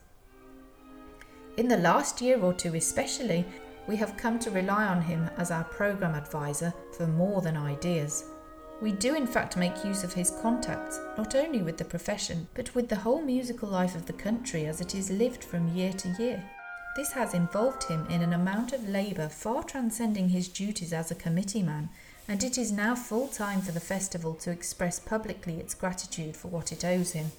In 1.57 1.67
the 1.67 1.77
last 1.77 2.21
year 2.21 2.39
or 2.39 2.53
two, 2.53 2.75
especially, 2.75 3.43
we 3.87 3.95
have 3.95 4.17
come 4.17 4.37
to 4.37 4.51
rely 4.51 4.85
on 4.85 5.01
him 5.01 5.31
as 5.37 5.49
our 5.49 5.63
programme 5.63 6.13
advisor 6.13 6.71
for 6.95 7.07
more 7.07 7.41
than 7.41 7.57
ideas. 7.57 8.25
We 8.83 8.91
do, 8.91 9.15
in 9.15 9.25
fact, 9.25 9.55
make 9.55 9.85
use 9.85 10.03
of 10.03 10.11
his 10.11 10.29
contacts, 10.41 10.99
not 11.17 11.35
only 11.35 11.61
with 11.61 11.77
the 11.77 11.85
profession, 11.85 12.49
but 12.53 12.75
with 12.75 12.89
the 12.89 12.97
whole 12.97 13.21
musical 13.21 13.69
life 13.69 13.95
of 13.95 14.07
the 14.07 14.11
country 14.11 14.65
as 14.65 14.81
it 14.81 14.93
is 14.93 15.09
lived 15.09 15.41
from 15.41 15.73
year 15.73 15.93
to 15.93 16.09
year. 16.19 16.43
This 16.97 17.13
has 17.13 17.33
involved 17.33 17.85
him 17.85 18.05
in 18.07 18.21
an 18.21 18.33
amount 18.33 18.73
of 18.73 18.89
labour 18.89 19.29
far 19.29 19.63
transcending 19.63 20.27
his 20.27 20.49
duties 20.49 20.91
as 20.91 21.11
a 21.11 21.15
committee 21.15 21.63
man, 21.63 21.87
and 22.27 22.43
it 22.43 22.57
is 22.57 22.73
now 22.73 22.93
full 22.93 23.29
time 23.29 23.61
for 23.61 23.71
the 23.71 23.79
festival 23.79 24.33
to 24.33 24.51
express 24.51 24.99
publicly 24.99 25.61
its 25.61 25.73
gratitude 25.73 26.35
for 26.35 26.49
what 26.49 26.73
it 26.73 26.83
owes 26.83 27.13
him. 27.13 27.31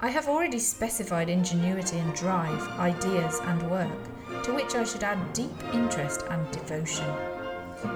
I 0.00 0.08
have 0.08 0.26
already 0.26 0.58
specified 0.58 1.28
ingenuity 1.28 1.98
and 1.98 2.14
drive, 2.14 2.66
ideas 2.78 3.40
and 3.42 3.70
work, 3.70 4.42
to 4.44 4.54
which 4.54 4.74
I 4.74 4.84
should 4.84 5.04
add 5.04 5.34
deep 5.34 5.52
interest 5.74 6.22
and 6.30 6.50
devotion. 6.50 7.31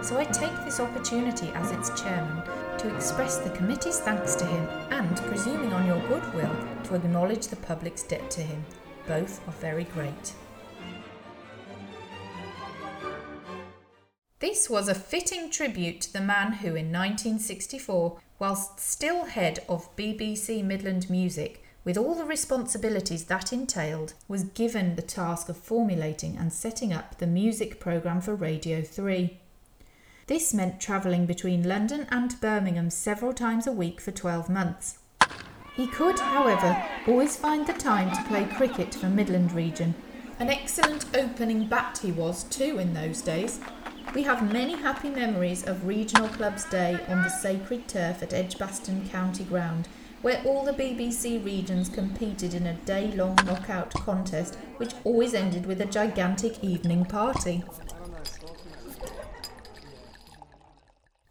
So 0.02 0.18
I 0.18 0.24
take 0.24 0.54
this 0.64 0.80
opportunity 0.80 1.50
as 1.54 1.70
its 1.72 2.00
chairman 2.00 2.42
to 2.78 2.94
express 2.94 3.38
the 3.38 3.50
committee's 3.50 4.00
thanks 4.00 4.34
to 4.36 4.44
him 4.44 4.68
and, 4.90 5.16
presuming 5.18 5.72
on 5.72 5.86
your 5.86 6.00
goodwill, 6.08 6.56
to 6.84 6.94
acknowledge 6.94 7.46
the 7.48 7.56
public's 7.56 8.02
debt 8.02 8.30
to 8.32 8.40
him 8.40 8.64
both 9.06 9.46
are 9.48 9.52
very 9.52 9.84
great. 9.84 10.34
This 14.38 14.68
was 14.68 14.88
a 14.88 14.94
fitting 14.94 15.50
tribute 15.50 16.02
to 16.02 16.12
the 16.12 16.20
man 16.20 16.52
who, 16.52 16.68
in 16.68 16.92
1964, 16.92 18.20
whilst 18.38 18.80
still 18.80 19.24
head 19.24 19.60
of 19.68 19.94
BBC 19.96 20.62
Midland 20.62 21.08
Music, 21.08 21.62
with 21.84 21.96
all 21.96 22.14
the 22.14 22.24
responsibilities 22.24 23.24
that 23.24 23.52
entailed, 23.52 24.14
was 24.28 24.44
given 24.44 24.96
the 24.96 25.02
task 25.02 25.48
of 25.48 25.56
formulating 25.56 26.36
and 26.36 26.52
setting 26.52 26.92
up 26.92 27.18
the 27.18 27.26
music 27.26 27.80
programme 27.80 28.20
for 28.20 28.34
Radio 28.34 28.82
3. 28.82 29.40
This 30.28 30.52
meant 30.52 30.80
travelling 30.80 31.24
between 31.26 31.68
London 31.68 32.08
and 32.10 32.40
Birmingham 32.40 32.90
several 32.90 33.32
times 33.32 33.68
a 33.68 33.72
week 33.72 34.00
for 34.00 34.10
12 34.10 34.48
months. 34.50 34.98
He 35.76 35.86
could, 35.86 36.18
however, 36.18 36.82
always 37.06 37.36
find 37.36 37.64
the 37.64 37.72
time 37.72 38.10
to 38.10 38.28
play 38.28 38.44
cricket 38.44 38.92
for 38.92 39.06
Midland 39.06 39.52
region. 39.52 39.94
An 40.40 40.50
excellent 40.50 41.04
opening 41.16 41.68
bat 41.68 42.00
he 42.02 42.10
was 42.10 42.42
too 42.42 42.80
in 42.80 42.92
those 42.92 43.22
days. 43.22 43.60
We 44.16 44.24
have 44.24 44.52
many 44.52 44.74
happy 44.74 45.10
memories 45.10 45.64
of 45.64 45.86
Regional 45.86 46.28
Club's 46.30 46.64
Day 46.64 46.98
on 47.06 47.22
the 47.22 47.28
sacred 47.28 47.86
turf 47.86 48.20
at 48.20 48.34
Edgbaston 48.34 49.08
County 49.08 49.44
Ground, 49.44 49.86
where 50.22 50.42
all 50.44 50.64
the 50.64 50.72
BBC 50.72 51.44
regions 51.44 51.88
competed 51.88 52.52
in 52.52 52.66
a 52.66 52.74
day 52.74 53.12
long 53.12 53.36
knockout 53.44 53.90
contest 53.94 54.56
which 54.78 54.94
always 55.04 55.34
ended 55.34 55.66
with 55.66 55.80
a 55.80 55.86
gigantic 55.86 56.64
evening 56.64 57.04
party. 57.04 57.62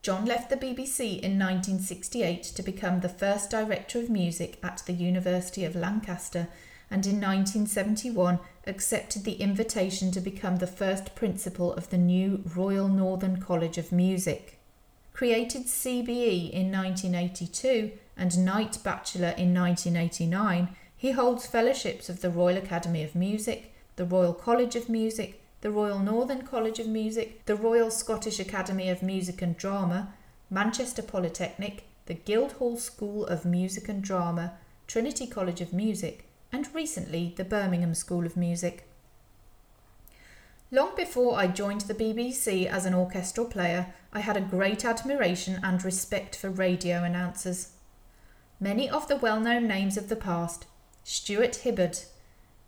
John 0.05 0.25
left 0.25 0.51
the 0.51 0.55
BBC 0.55 1.19
in 1.19 1.39
1968 1.39 2.43
to 2.43 2.61
become 2.61 2.99
the 2.99 3.09
first 3.09 3.49
director 3.49 3.97
of 3.97 4.07
music 4.07 4.59
at 4.61 4.83
the 4.85 4.93
University 4.93 5.65
of 5.65 5.75
Lancaster 5.75 6.47
and 6.91 7.07
in 7.07 7.13
1971 7.13 8.37
accepted 8.67 9.23
the 9.23 9.41
invitation 9.41 10.11
to 10.11 10.21
become 10.21 10.57
the 10.57 10.67
first 10.67 11.15
principal 11.15 11.73
of 11.73 11.89
the 11.89 11.97
new 11.97 12.43
Royal 12.55 12.87
Northern 12.87 13.41
College 13.41 13.79
of 13.79 13.91
Music. 13.91 14.59
Created 15.11 15.63
CBE 15.63 16.51
in 16.51 16.71
1982 16.71 17.91
and 18.15 18.45
Knight 18.45 18.77
Bachelor 18.83 19.33
in 19.35 19.55
1989, 19.55 20.69
he 20.95 21.13
holds 21.13 21.47
fellowships 21.47 22.09
of 22.09 22.21
the 22.21 22.29
Royal 22.29 22.57
Academy 22.57 23.01
of 23.01 23.15
Music, 23.15 23.73
the 23.95 24.05
Royal 24.05 24.35
College 24.35 24.75
of 24.75 24.87
Music, 24.87 25.41
the 25.65 25.71
Royal 25.71 25.97
Northern 25.97 26.43
College 26.43 26.77
of 26.77 26.85
Music, 26.85 27.43
the 27.45 27.55
Royal 27.55 27.89
Scottish 27.89 28.39
Academy 28.39 28.87
of 28.87 29.01
Music 29.01 29.41
and 29.41 29.57
Drama, 29.57 30.13
Manchester 30.47 31.01
Polytechnic, 31.01 31.85
the 32.05 32.13
Guildhall 32.13 32.77
School 32.77 33.25
of 33.25 33.45
Music 33.45 33.89
and 33.89 34.03
Drama, 34.03 34.59
Trinity 34.85 35.25
College 35.25 35.61
of 35.61 35.73
Music, 35.73 36.25
and 36.51 36.69
recently 36.75 37.33
the 37.35 37.43
Birmingham 37.43 37.95
School 37.95 38.27
of 38.27 38.37
Music. 38.37 38.87
Long 40.69 40.95
before 40.95 41.35
I 41.35 41.47
joined 41.47 41.81
the 41.81 41.95
BBC 41.95 42.67
as 42.67 42.85
an 42.85 42.93
orchestral 42.93 43.47
player, 43.47 43.91
I 44.13 44.19
had 44.19 44.37
a 44.37 44.41
great 44.41 44.85
admiration 44.85 45.59
and 45.63 45.83
respect 45.83 46.35
for 46.35 46.51
radio 46.51 47.01
announcers. 47.01 47.71
Many 48.59 48.87
of 48.87 49.07
the 49.07 49.15
well 49.15 49.39
known 49.39 49.67
names 49.67 49.97
of 49.97 50.09
the 50.09 50.15
past 50.15 50.67
Stuart 51.03 51.61
Hibberd, 51.63 52.05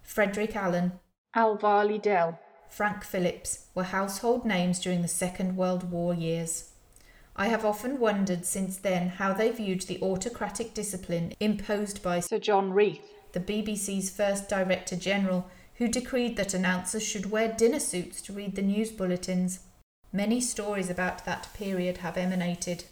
Frederick 0.01 0.55
Allen, 0.55 0.93
Alvar 1.35 1.85
Liddell, 1.85 2.39
Frank 2.69 3.03
Phillips 3.03 3.65
were 3.73 3.83
household 3.83 4.45
names 4.45 4.79
during 4.79 5.01
the 5.01 5.07
Second 5.07 5.55
World 5.55 5.91
War 5.91 6.13
years. 6.13 6.71
I 7.35 7.47
have 7.47 7.63
often 7.63 7.99
wondered 7.99 8.45
since 8.45 8.77
then 8.77 9.09
how 9.09 9.33
they 9.33 9.51
viewed 9.51 9.81
the 9.81 10.01
autocratic 10.01 10.73
discipline 10.73 11.33
imposed 11.39 12.01
by 12.01 12.19
Sir 12.19 12.39
John 12.39 12.73
Reith, 12.73 13.01
the 13.33 13.39
BBC's 13.39 14.09
first 14.09 14.49
Director 14.49 14.95
General, 14.95 15.49
who 15.75 15.87
decreed 15.87 16.35
that 16.37 16.55
announcers 16.55 17.03
should 17.03 17.29
wear 17.29 17.47
dinner 17.47 17.79
suits 17.79 18.21
to 18.23 18.33
read 18.33 18.55
the 18.55 18.61
news 18.63 18.91
bulletins. 18.91 19.59
Many 20.11 20.41
stories 20.41 20.89
about 20.89 21.25
that 21.25 21.49
period 21.53 21.97
have 21.97 22.17
emanated. 22.17 22.85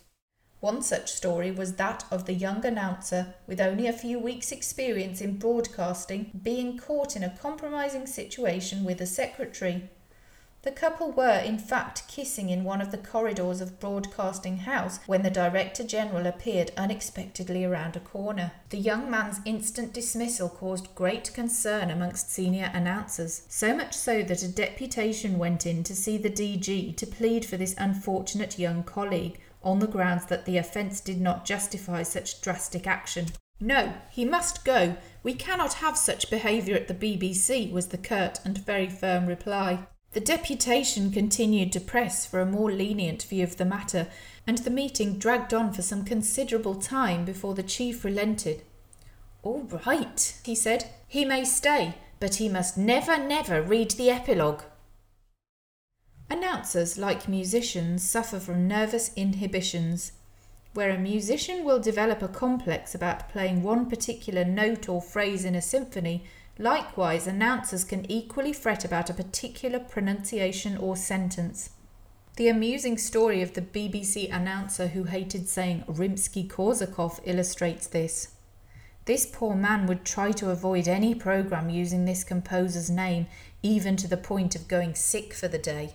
One 0.65 0.81
such 0.81 1.13
story 1.13 1.51
was 1.51 1.73
that 1.73 2.05
of 2.09 2.25
the 2.25 2.33
young 2.33 2.65
announcer, 2.65 3.35
with 3.45 3.61
only 3.61 3.85
a 3.85 3.93
few 3.93 4.17
weeks' 4.17 4.51
experience 4.51 5.21
in 5.21 5.37
broadcasting, 5.37 6.31
being 6.41 6.79
caught 6.79 7.15
in 7.15 7.21
a 7.21 7.37
compromising 7.37 8.07
situation 8.07 8.83
with 8.83 8.99
a 8.99 9.05
secretary. 9.05 9.91
The 10.63 10.71
couple 10.71 11.11
were, 11.11 11.37
in 11.37 11.59
fact, 11.59 12.07
kissing 12.07 12.49
in 12.49 12.63
one 12.63 12.81
of 12.81 12.89
the 12.89 12.97
corridors 12.97 13.61
of 13.61 13.79
Broadcasting 13.79 14.57
House 14.57 14.97
when 15.05 15.21
the 15.21 15.29
Director 15.29 15.83
General 15.83 16.25
appeared 16.25 16.71
unexpectedly 16.75 17.63
around 17.63 17.95
a 17.95 17.99
corner. 17.99 18.53
The 18.71 18.79
young 18.79 19.07
man's 19.07 19.41
instant 19.45 19.93
dismissal 19.93 20.49
caused 20.49 20.95
great 20.95 21.31
concern 21.35 21.91
amongst 21.91 22.31
senior 22.31 22.71
announcers, 22.73 23.43
so 23.49 23.75
much 23.75 23.93
so 23.93 24.23
that 24.23 24.41
a 24.41 24.47
deputation 24.47 25.37
went 25.37 25.67
in 25.67 25.83
to 25.83 25.95
see 25.95 26.17
the 26.17 26.31
DG 26.31 26.97
to 26.97 27.05
plead 27.05 27.45
for 27.45 27.55
this 27.55 27.75
unfortunate 27.77 28.57
young 28.57 28.81
colleague 28.81 29.37
on 29.65 29.79
the 29.79 29.87
grounds 29.87 30.27
that 30.27 30.45
the 30.45 30.57
offence 30.57 31.01
did 31.01 31.19
not 31.19 31.43
justify 31.43 32.03
such 32.03 32.39
drastic 32.39 32.87
action. 32.87 33.25
No, 33.59 33.93
he 34.11 34.23
must 34.23 34.63
go. 34.63 34.95
We 35.23 35.33
cannot 35.33 35.75
have 35.75 35.97
such 35.97 36.29
behaviour 36.29 36.75
at 36.75 36.87
the 36.87 36.93
BBC, 36.93 37.71
was 37.71 37.87
the 37.87 37.97
curt 37.97 38.39
and 38.45 38.57
very 38.57 38.87
firm 38.87 39.25
reply. 39.25 39.87
The 40.11 40.19
deputation 40.21 41.11
continued 41.11 41.73
to 41.73 41.79
press 41.81 42.25
for 42.25 42.39
a 42.39 42.45
more 42.45 42.71
lenient 42.71 43.23
view 43.23 43.43
of 43.43 43.57
the 43.57 43.65
matter, 43.65 44.07
and 44.47 44.59
the 44.59 44.69
meeting 44.69 45.17
dragged 45.17 45.53
on 45.53 45.73
for 45.73 45.81
some 45.81 46.05
considerable 46.05 46.75
time 46.75 47.25
before 47.25 47.53
the 47.53 47.63
chief 47.63 48.05
relented. 48.05 48.61
All 49.43 49.67
right, 49.85 50.39
he 50.43 50.55
said, 50.55 50.89
he 51.07 51.25
may 51.25 51.43
stay, 51.43 51.95
but 52.19 52.35
he 52.35 52.47
must 52.47 52.77
never, 52.77 53.17
never 53.17 53.61
read 53.61 53.91
the 53.91 54.09
epilogue. 54.09 54.61
Announcers, 56.27 56.97
like 56.97 57.29
musicians, 57.29 58.03
suffer 58.03 58.39
from 58.39 58.67
nervous 58.67 59.11
inhibitions. 59.15 60.13
Where 60.73 60.89
a 60.89 60.97
musician 60.97 61.63
will 61.63 61.79
develop 61.79 62.23
a 62.23 62.27
complex 62.27 62.95
about 62.95 63.29
playing 63.29 63.61
one 63.61 63.87
particular 63.87 64.43
note 64.43 64.89
or 64.89 65.03
phrase 65.03 65.45
in 65.45 65.53
a 65.53 65.61
symphony, 65.61 66.23
likewise 66.57 67.27
announcers 67.27 67.83
can 67.83 68.09
equally 68.11 68.53
fret 68.53 68.83
about 68.83 69.09
a 69.09 69.13
particular 69.13 69.77
pronunciation 69.77 70.77
or 70.77 70.95
sentence. 70.95 71.69
The 72.37 72.49
amusing 72.49 72.97
story 72.97 73.43
of 73.43 73.53
the 73.53 73.61
BBC 73.61 74.33
announcer 74.33 74.87
who 74.87 75.03
hated 75.03 75.47
saying 75.47 75.83
Rimsky 75.87 76.47
Korsakov 76.47 77.19
illustrates 77.23 77.85
this. 77.85 78.29
This 79.05 79.27
poor 79.27 79.55
man 79.55 79.85
would 79.85 80.03
try 80.03 80.31
to 80.31 80.49
avoid 80.49 80.87
any 80.87 81.13
programme 81.13 81.69
using 81.69 82.05
this 82.05 82.23
composer's 82.23 82.89
name, 82.89 83.27
even 83.61 83.95
to 83.97 84.07
the 84.07 84.17
point 84.17 84.55
of 84.55 84.67
going 84.67 84.95
sick 84.95 85.31
for 85.31 85.47
the 85.47 85.59
day. 85.59 85.93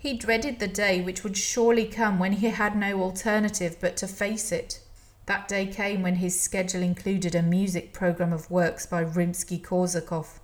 He 0.00 0.16
dreaded 0.16 0.60
the 0.60 0.68
day 0.68 1.00
which 1.00 1.24
would 1.24 1.36
surely 1.36 1.84
come 1.84 2.20
when 2.20 2.34
he 2.34 2.50
had 2.50 2.76
no 2.76 3.02
alternative 3.02 3.76
but 3.80 3.96
to 3.96 4.06
face 4.06 4.52
it. 4.52 4.80
That 5.26 5.48
day 5.48 5.66
came 5.66 6.02
when 6.02 6.16
his 6.16 6.40
schedule 6.40 6.82
included 6.82 7.34
a 7.34 7.42
music 7.42 7.92
programme 7.92 8.32
of 8.32 8.48
works 8.48 8.86
by 8.86 9.02
Rimsky 9.02 9.60
Korsakov. 9.60 10.38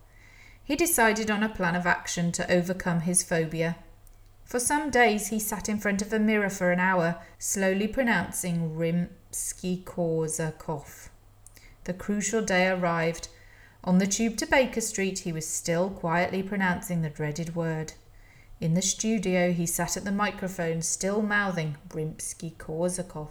He 0.65 0.75
decided 0.75 1.31
on 1.31 1.45
a 1.45 1.49
plan 1.49 1.77
of 1.77 1.87
action 1.87 2.33
to 2.33 2.53
overcome 2.53 3.03
his 3.03 3.23
phobia. 3.23 3.77
For 4.45 4.59
some 4.59 4.91
days 4.91 5.29
he 5.29 5.39
sat 5.39 5.69
in 5.69 5.79
front 5.79 6.03
of 6.03 6.13
a 6.13 6.19
mirror 6.19 6.51
for 6.51 6.73
an 6.73 6.81
hour, 6.81 7.23
slowly 7.39 7.87
pronouncing 7.87 8.77
Rimsky 8.77 9.85
Korsakov. 9.85 11.11
The 11.85 11.95
crucial 11.95 12.43
day 12.43 12.69
arrived. 12.69 13.29
On 13.85 13.99
the 13.99 14.07
tube 14.07 14.37
to 14.39 14.47
Baker 14.47 14.81
Street, 14.81 15.21
he 15.21 15.33
was 15.33 15.47
still 15.47 15.91
quietly 15.91 16.43
pronouncing 16.43 17.03
the 17.03 17.11
dreaded 17.11 17.55
word. 17.55 17.93
In 18.61 18.75
the 18.75 18.83
studio, 18.83 19.53
he 19.53 19.67
sat 19.67 19.97
at 19.97 20.05
the 20.05 20.13
microphone, 20.13 20.81
still 20.83 21.23
mouthing 21.23 21.77
Rimsky 21.91 22.57
Korsakov. 22.57 23.31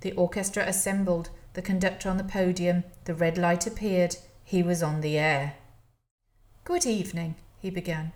The 0.00 0.12
orchestra 0.12 0.64
assembled, 0.64 1.30
the 1.54 1.62
conductor 1.62 2.08
on 2.08 2.16
the 2.16 2.24
podium, 2.24 2.84
the 3.04 3.14
red 3.14 3.38
light 3.38 3.66
appeared. 3.66 4.16
He 4.44 4.62
was 4.62 4.82
on 4.82 5.00
the 5.00 5.16
air. 5.16 5.54
Good 6.64 6.84
evening, 6.84 7.36
he 7.58 7.70
began. 7.70 8.12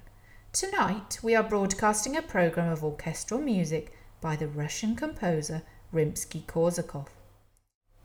Tonight 0.53 1.21
we 1.23 1.35
are 1.35 1.43
broadcasting 1.43 2.17
a 2.17 2.23
program 2.23 2.73
of 2.73 2.83
orchestral 2.83 3.41
music 3.41 3.97
by 4.21 4.35
the 4.35 4.49
Russian 4.49 4.97
composer 4.97 5.63
Rimsky 5.93 6.45
Korsakov. 6.47 7.09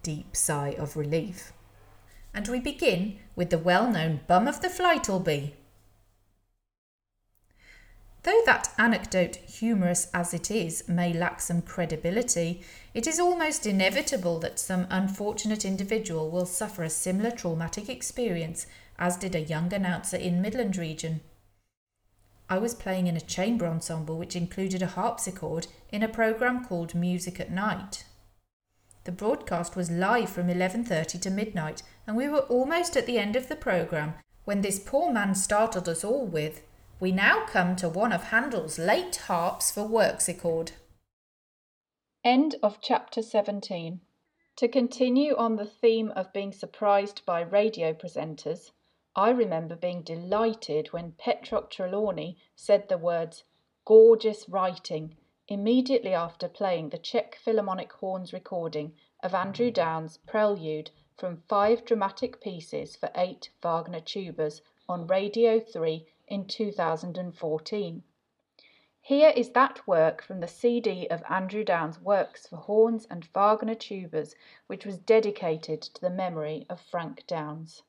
Deep 0.03 0.35
sigh 0.35 0.75
of 0.77 0.95
relief. 0.95 1.53
And 2.33 2.47
we 2.47 2.59
begin 2.59 3.17
with 3.35 3.49
the 3.49 3.57
well 3.57 3.89
known 3.91 4.21
Bum 4.27 4.47
of 4.47 4.61
the 4.61 4.69
Flytleby. 4.69 5.55
Though 8.23 8.41
that 8.45 8.73
anecdote, 8.77 9.35
humorous 9.35 10.07
as 10.13 10.33
it 10.33 10.49
is, 10.49 10.87
may 10.87 11.11
lack 11.11 11.41
some 11.41 11.61
credibility, 11.61 12.61
it 12.93 13.05
is 13.05 13.19
almost 13.19 13.65
inevitable 13.65 14.39
that 14.39 14.59
some 14.59 14.87
unfortunate 14.89 15.65
individual 15.65 16.31
will 16.31 16.45
suffer 16.45 16.83
a 16.83 16.89
similar 16.89 17.31
traumatic 17.31 17.89
experience 17.89 18.65
as 18.97 19.17
did 19.17 19.35
a 19.35 19.41
young 19.41 19.73
announcer 19.73 20.15
in 20.15 20.41
Midland 20.41 20.77
region. 20.77 21.19
I 22.49 22.59
was 22.59 22.73
playing 22.73 23.07
in 23.07 23.17
a 23.17 23.21
chamber 23.21 23.65
ensemble 23.65 24.17
which 24.17 24.37
included 24.37 24.81
a 24.81 24.87
harpsichord 24.87 25.67
in 25.91 26.01
a 26.01 26.07
program 26.07 26.63
called 26.63 26.95
Music 26.95 27.41
at 27.41 27.51
Night. 27.51 28.05
The 29.03 29.11
broadcast 29.11 29.75
was 29.75 29.91
live 29.91 30.29
from 30.29 30.47
11:30 30.47 31.19
to 31.19 31.29
midnight 31.29 31.83
and 32.07 32.15
we 32.15 32.29
were 32.29 32.47
almost 32.47 32.95
at 32.95 33.05
the 33.05 33.17
end 33.19 33.35
of 33.35 33.49
the 33.49 33.57
program 33.57 34.13
when 34.45 34.61
this 34.61 34.79
poor 34.79 35.11
man 35.11 35.35
startled 35.35 35.89
us 35.89 36.05
all 36.05 36.25
with 36.25 36.61
we 37.03 37.11
now 37.11 37.45
come 37.45 37.75
to 37.75 37.89
one 37.89 38.13
of 38.13 38.29
Handel's 38.29 38.79
late 38.79 39.17
harps 39.27 39.69
for 39.69 39.81
Worksichord. 39.81 40.71
End 42.23 42.55
of 42.63 42.79
chapter 42.79 43.21
17. 43.21 43.99
To 44.55 44.67
continue 44.69 45.35
on 45.35 45.57
the 45.57 45.65
theme 45.65 46.11
of 46.11 46.31
being 46.31 46.53
surprised 46.53 47.25
by 47.25 47.41
radio 47.41 47.91
presenters, 47.91 48.71
I 49.17 49.31
remember 49.31 49.75
being 49.75 50.03
delighted 50.03 50.93
when 50.93 51.11
Petroc 51.19 51.69
Trelawny 51.69 52.37
said 52.55 52.87
the 52.87 52.97
words 52.97 53.43
gorgeous 53.83 54.47
writing 54.47 55.17
immediately 55.49 56.13
after 56.13 56.47
playing 56.47 56.87
the 56.87 56.97
Czech 56.97 57.35
Philharmonic 57.35 57.91
Horns 57.91 58.31
recording 58.31 58.93
of 59.21 59.33
Andrew 59.33 59.71
Downes' 59.71 60.19
Prelude 60.25 60.89
from 61.17 61.43
five 61.49 61.83
dramatic 61.83 62.39
pieces 62.39 62.95
for 62.95 63.09
eight 63.13 63.49
Wagner 63.61 63.99
tubas 63.99 64.61
on 64.87 65.05
Radio 65.07 65.59
3 65.59 66.07
in 66.27 66.45
2014. 66.45 68.03
Here 69.01 69.33
is 69.35 69.49
that 69.51 69.85
work 69.85 70.23
from 70.23 70.39
the 70.39 70.47
CD 70.47 71.07
of 71.09 71.23
Andrew 71.29 71.65
Downes' 71.65 71.99
Works 71.99 72.47
for 72.47 72.55
Horns 72.55 73.05
and 73.09 73.25
Wagner 73.33 73.75
Tubas, 73.75 74.33
which 74.67 74.85
was 74.85 74.97
dedicated 74.97 75.81
to 75.81 75.99
the 75.99 76.09
memory 76.09 76.65
of 76.69 76.79
Frank 76.79 77.27
Downes. 77.27 77.83